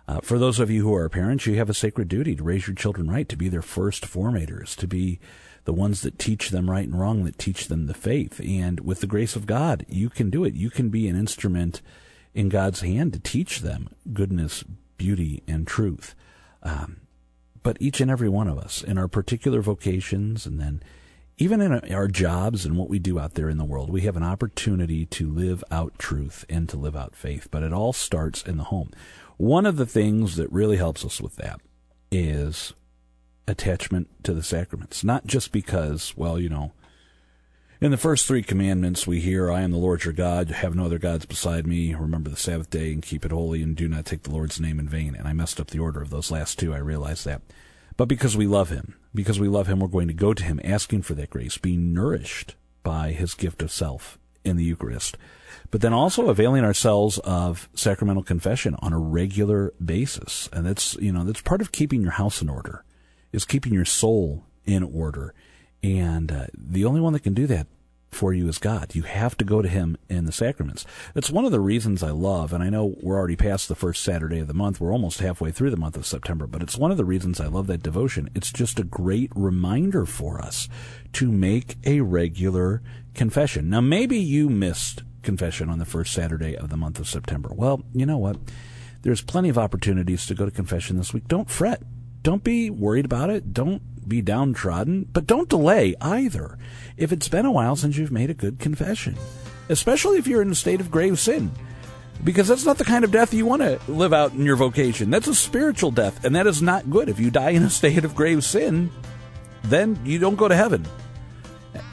Uh, 0.05 0.19
for 0.19 0.37
those 0.37 0.59
of 0.59 0.69
you 0.69 0.83
who 0.83 0.93
are 0.93 1.07
parents, 1.07 1.45
you 1.45 1.55
have 1.55 1.69
a 1.69 1.73
sacred 1.73 2.09
duty 2.09 2.35
to 2.35 2.43
raise 2.43 2.67
your 2.67 2.75
children 2.75 3.09
right, 3.09 3.29
to 3.29 3.37
be 3.37 3.47
their 3.47 3.61
first 3.61 4.05
formators, 4.05 4.75
to 4.75 4.85
be 4.85 5.17
the 5.63 5.71
ones 5.71 6.01
that 6.01 6.19
teach 6.19 6.49
them 6.49 6.69
right 6.69 6.89
and 6.89 6.99
wrong, 6.99 7.23
that 7.23 7.37
teach 7.37 7.69
them 7.69 7.87
the 7.87 7.93
faith. 7.93 8.41
And 8.41 8.81
with 8.81 8.99
the 8.99 9.07
grace 9.07 9.37
of 9.37 9.45
God, 9.45 9.85
you 9.87 10.09
can 10.09 10.29
do 10.29 10.43
it. 10.43 10.55
You 10.55 10.69
can 10.69 10.89
be 10.89 11.07
an 11.07 11.15
instrument 11.15 11.81
in 12.33 12.49
God's 12.49 12.81
hand 12.81 13.13
to 13.13 13.19
teach 13.19 13.61
them 13.61 13.89
goodness, 14.11 14.63
beauty, 14.97 15.43
and 15.47 15.67
truth. 15.67 16.15
Um, 16.61 17.01
but 17.61 17.77
each 17.79 18.01
and 18.01 18.11
every 18.11 18.29
one 18.29 18.47
of 18.47 18.57
us 18.57 18.83
in 18.83 18.97
our 18.97 19.07
particular 19.07 19.61
vocations 19.61 20.45
and 20.45 20.59
then 20.59 20.83
even 21.37 21.61
in 21.61 21.73
our 21.93 22.07
jobs 22.07 22.65
and 22.65 22.77
what 22.77 22.89
we 22.89 22.99
do 22.99 23.19
out 23.19 23.33
there 23.33 23.49
in 23.49 23.57
the 23.57 23.65
world, 23.65 23.89
we 23.89 24.01
have 24.01 24.15
an 24.15 24.23
opportunity 24.23 25.05
to 25.07 25.31
live 25.31 25.63
out 25.71 25.97
truth 25.97 26.45
and 26.47 26.69
to 26.69 26.77
live 26.77 26.95
out 26.95 27.15
faith. 27.15 27.47
But 27.49 27.63
it 27.63 27.73
all 27.73 27.91
starts 27.91 28.43
in 28.43 28.57
the 28.57 28.65
home. 28.65 28.91
One 29.37 29.65
of 29.65 29.77
the 29.77 29.85
things 29.85 30.35
that 30.35 30.51
really 30.51 30.77
helps 30.77 31.03
us 31.03 31.19
with 31.19 31.35
that 31.37 31.59
is 32.11 32.73
attachment 33.47 34.09
to 34.23 34.33
the 34.33 34.43
sacraments. 34.43 35.03
Not 35.03 35.25
just 35.25 35.51
because, 35.51 36.13
well, 36.15 36.39
you 36.39 36.49
know, 36.49 36.71
in 37.83 37.91
the 37.91 37.97
first 37.97 38.25
three 38.25 38.41
commandments, 38.41 39.05
we 39.05 39.19
hear, 39.19 39.51
I 39.51 39.59
am 39.59 39.71
the 39.71 39.77
Lord 39.77 40.05
your 40.05 40.13
God, 40.13 40.49
have 40.49 40.73
no 40.73 40.85
other 40.85 40.97
gods 40.97 41.25
beside 41.25 41.67
me, 41.67 41.93
remember 41.93 42.29
the 42.29 42.37
Sabbath 42.37 42.69
day 42.69 42.93
and 42.93 43.01
keep 43.01 43.25
it 43.25 43.31
holy, 43.33 43.61
and 43.61 43.75
do 43.75 43.89
not 43.89 44.05
take 44.05 44.23
the 44.23 44.31
Lord's 44.31 44.57
name 44.57 44.79
in 44.79 44.87
vain. 44.87 45.15
And 45.15 45.27
I 45.27 45.33
messed 45.33 45.59
up 45.59 45.67
the 45.67 45.79
order 45.79 46.01
of 46.01 46.09
those 46.09 46.31
last 46.31 46.57
two, 46.57 46.73
I 46.73 46.77
realize 46.77 47.25
that. 47.25 47.41
But 47.97 48.05
because 48.05 48.37
we 48.37 48.47
love 48.47 48.69
him, 48.69 48.95
because 49.13 49.37
we 49.37 49.49
love 49.49 49.67
him, 49.67 49.81
we're 49.81 49.89
going 49.89 50.07
to 50.07 50.13
go 50.13 50.33
to 50.33 50.43
him 50.45 50.61
asking 50.63 51.01
for 51.01 51.13
that 51.15 51.29
grace, 51.29 51.57
being 51.57 51.93
nourished 51.93 52.55
by 52.83 53.11
his 53.11 53.33
gift 53.33 53.61
of 53.61 53.69
self 53.69 54.17
in 54.45 54.55
the 54.55 54.63
Eucharist. 54.63 55.17
But 55.69 55.81
then 55.81 55.91
also 55.91 56.29
availing 56.29 56.63
ourselves 56.63 57.17
of 57.19 57.67
sacramental 57.73 58.23
confession 58.23 58.77
on 58.79 58.93
a 58.93 58.99
regular 58.99 59.73
basis. 59.83 60.47
And 60.53 60.65
that's, 60.65 60.95
you 61.01 61.11
know, 61.11 61.25
that's 61.25 61.41
part 61.41 61.59
of 61.59 61.73
keeping 61.73 62.01
your 62.01 62.11
house 62.11 62.41
in 62.41 62.47
order, 62.47 62.85
is 63.33 63.43
keeping 63.43 63.73
your 63.73 63.83
soul 63.83 64.45
in 64.63 64.83
order. 64.83 65.33
And 65.83 66.31
uh, 66.31 66.45
the 66.55 66.85
only 66.85 67.01
one 67.01 67.13
that 67.13 67.23
can 67.23 67.33
do 67.33 67.45
that 67.47 67.67
for 68.13 68.33
you 68.33 68.47
is 68.47 68.57
God. 68.57 68.95
You 68.95 69.01
have 69.03 69.35
to 69.37 69.45
go 69.45 69.61
to 69.61 69.67
Him 69.67 69.97
in 70.07 70.25
the 70.25 70.31
sacraments. 70.31 70.85
That's 71.13 71.31
one 71.31 71.45
of 71.45 71.51
the 71.51 71.59
reasons 71.59 72.03
I 72.03 72.11
love, 72.11 72.53
and 72.53 72.63
I 72.63 72.69
know 72.69 72.95
we're 73.01 73.17
already 73.17 73.35
past 73.35 73.67
the 73.67 73.75
first 73.75 74.03
Saturday 74.03 74.39
of 74.39 74.47
the 74.47 74.53
month. 74.53 74.79
We're 74.79 74.93
almost 74.93 75.19
halfway 75.19 75.51
through 75.51 75.71
the 75.71 75.77
month 75.77 75.97
of 75.97 76.05
September, 76.05 76.47
but 76.47 76.61
it's 76.61 76.77
one 76.77 76.91
of 76.91 76.97
the 76.97 77.05
reasons 77.05 77.41
I 77.41 77.47
love 77.47 77.67
that 77.67 77.83
devotion. 77.83 78.29
It's 78.35 78.51
just 78.51 78.79
a 78.79 78.83
great 78.83 79.31
reminder 79.35 80.05
for 80.05 80.39
us 80.39 80.69
to 81.13 81.31
make 81.31 81.75
a 81.85 82.01
regular 82.01 82.81
confession. 83.13 83.69
Now, 83.69 83.81
maybe 83.81 84.17
you 84.17 84.49
missed 84.49 85.03
confession 85.23 85.69
on 85.69 85.79
the 85.79 85.85
first 85.85 86.13
Saturday 86.13 86.55
of 86.55 86.69
the 86.69 86.77
month 86.77 86.99
of 86.99 87.07
September. 87.07 87.49
Well, 87.53 87.83
you 87.93 88.05
know 88.05 88.17
what? 88.17 88.37
There's 89.01 89.21
plenty 89.21 89.49
of 89.49 89.57
opportunities 89.57 90.25
to 90.27 90.35
go 90.35 90.45
to 90.45 90.51
confession 90.51 90.97
this 90.97 91.13
week. 91.13 91.27
Don't 91.27 91.49
fret. 91.49 91.81
Don't 92.23 92.43
be 92.43 92.69
worried 92.69 93.05
about 93.05 93.29
it. 93.29 93.53
Don't 93.53 93.81
be 94.07 94.21
downtrodden, 94.21 95.09
but 95.13 95.27
don't 95.27 95.49
delay 95.49 95.93
either 96.01 96.57
if 96.97 97.11
it's 97.11 97.29
been 97.29 97.45
a 97.45 97.51
while 97.51 97.75
since 97.75 97.97
you've 97.97 98.11
made 98.11 98.29
a 98.29 98.33
good 98.33 98.59
confession, 98.59 99.15
especially 99.69 100.17
if 100.17 100.27
you're 100.27 100.41
in 100.41 100.51
a 100.51 100.55
state 100.55 100.81
of 100.81 100.91
grave 100.91 101.19
sin. 101.19 101.51
because 102.23 102.47
that's 102.47 102.65
not 102.65 102.77
the 102.77 102.85
kind 102.85 103.03
of 103.03 103.11
death 103.11 103.33
you 103.33 103.45
want 103.45 103.61
to 103.61 103.79
live 103.87 104.13
out 104.13 104.33
in 104.33 104.45
your 104.45 104.55
vocation. 104.55 105.09
That's 105.09 105.27
a 105.27 105.35
spiritual 105.35 105.91
death, 105.91 106.23
and 106.23 106.35
that 106.35 106.47
is 106.47 106.61
not 106.61 106.89
good. 106.89 107.09
If 107.09 107.19
you 107.19 107.29
die 107.31 107.51
in 107.51 107.63
a 107.63 107.69
state 107.69 108.05
of 108.05 108.15
grave 108.15 108.43
sin, 108.43 108.91
then 109.63 109.99
you 110.05 110.19
don't 110.19 110.35
go 110.35 110.47
to 110.47 110.55
heaven. 110.55 110.85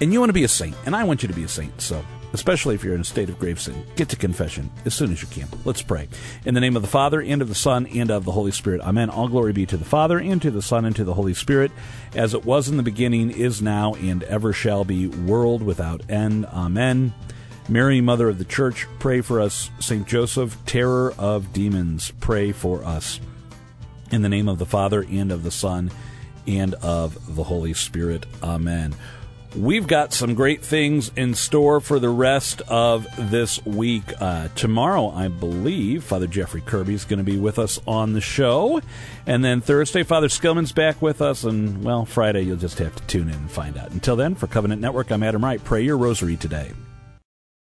And 0.01 0.13
you 0.13 0.21
want 0.21 0.31
to 0.31 0.35
be 0.35 0.45
a 0.45 0.49
saint, 0.49 0.77
and 0.87 0.95
I 0.95 1.05
want 1.05 1.23
you 1.23 1.29
to 1.29 1.35
be 1.35 1.45
a 1.45 1.49
saint. 1.49 1.81
So, 1.81 2.05
especially 2.33 2.75
if 2.75 2.85
you're 2.85 2.95
in 2.95 3.01
a 3.01 3.05
state 3.05 3.29
of 3.29 3.39
grave 3.39 3.61
sin, 3.61 3.85
get 3.97 4.09
to 4.11 4.17
confession 4.17 4.71
as 4.85 4.95
soon 4.95 5.11
as 5.13 5.23
you 5.23 5.29
can. 5.29 5.49
Let's 5.65 5.83
pray. 5.83 6.09
In 6.45 6.55
the 6.55 6.61
name 6.61 6.77
of 6.77 6.83
the 6.83 6.89
Father, 6.89 7.21
and 7.21 7.43
of 7.43 7.49
the 7.49 7.55
Son, 7.55 7.87
and 7.87 8.11
of 8.11 8.25
the 8.25 8.33
Holy 8.33 8.53
Spirit. 8.53 8.81
Amen. 8.83 9.11
All 9.11 9.29
glory 9.29 9.53
be 9.53 9.67
to 9.67 9.77
the 9.77 9.85
Father, 9.85 10.19
and 10.19 10.41
to 10.43 10.51
the 10.51 10.63
Son, 10.63 10.85
and 10.85 10.95
to 10.97 11.05
the 11.05 11.15
Holy 11.15 11.35
Spirit, 11.35 11.73
as 12.15 12.35
it 12.35 12.45
was 12.45 12.69
in 12.69 12.77
the 12.77 12.83
beginning, 12.83 13.31
is 13.31 13.61
now, 13.63 13.95
and 13.95 14.23
ever 14.25 14.53
shall 14.53 14.85
be, 14.85 15.07
world 15.07 15.63
without 15.63 16.09
end. 16.11 16.47
Amen. 16.47 17.15
Mary, 17.69 18.01
Mother 18.01 18.29
of 18.29 18.39
the 18.39 18.45
Church, 18.45 18.87
pray 18.99 19.21
for 19.21 19.41
us. 19.41 19.71
St. 19.79 20.07
Joseph, 20.07 20.57
terror 20.67 21.15
of 21.19 21.53
demons, 21.53 22.13
pray 22.21 22.53
for 22.53 22.85
us. 22.85 23.21
In 24.11 24.23
the 24.23 24.29
name 24.29 24.49
of 24.49 24.59
the 24.59 24.67
Father, 24.67 25.05
and 25.09 25.31
of 25.31 25.45
the 25.45 25.51
Son, 25.51 25.91
and 26.47 26.75
of 26.75 27.37
the 27.37 27.45
Holy 27.45 27.75
Spirit. 27.75 28.27
Amen. 28.43 28.95
We've 29.57 29.87
got 29.87 30.13
some 30.13 30.35
great 30.35 30.65
things 30.65 31.11
in 31.17 31.35
store 31.35 31.81
for 31.81 31.99
the 31.99 32.09
rest 32.09 32.63
of 32.69 33.09
this 33.19 33.65
week. 33.67 34.05
Uh, 34.21 34.47
tomorrow, 34.55 35.11
I 35.11 35.27
believe, 35.27 36.05
Father 36.05 36.29
Jeffrey 36.29 36.61
Kirby 36.61 36.95
is 36.95 37.05
going 37.05 37.19
to 37.19 37.25
be 37.25 37.37
with 37.37 37.59
us 37.59 37.81
on 37.85 38.13
the 38.13 38.21
show. 38.21 38.81
And 39.27 39.45
then 39.45 39.61
Thursday, 39.61 40.05
Father 40.05 40.29
Skillman's 40.29 40.71
back 40.71 41.03
with 41.03 41.21
us. 41.21 41.43
And, 41.43 41.83
well, 41.83 42.05
Friday, 42.05 42.43
you'll 42.43 42.59
just 42.59 42.79
have 42.79 42.95
to 42.95 43.03
tune 43.09 43.29
in 43.29 43.35
and 43.35 43.51
find 43.51 43.77
out. 43.77 43.91
Until 43.91 44.15
then, 44.15 44.37
for 44.37 44.47
Covenant 44.47 44.81
Network, 44.81 45.11
I'm 45.11 45.25
Adam 45.25 45.45
Wright. 45.45 45.63
Pray 45.63 45.83
your 45.83 45.99
rosary 45.99 46.37
today. 46.37 46.71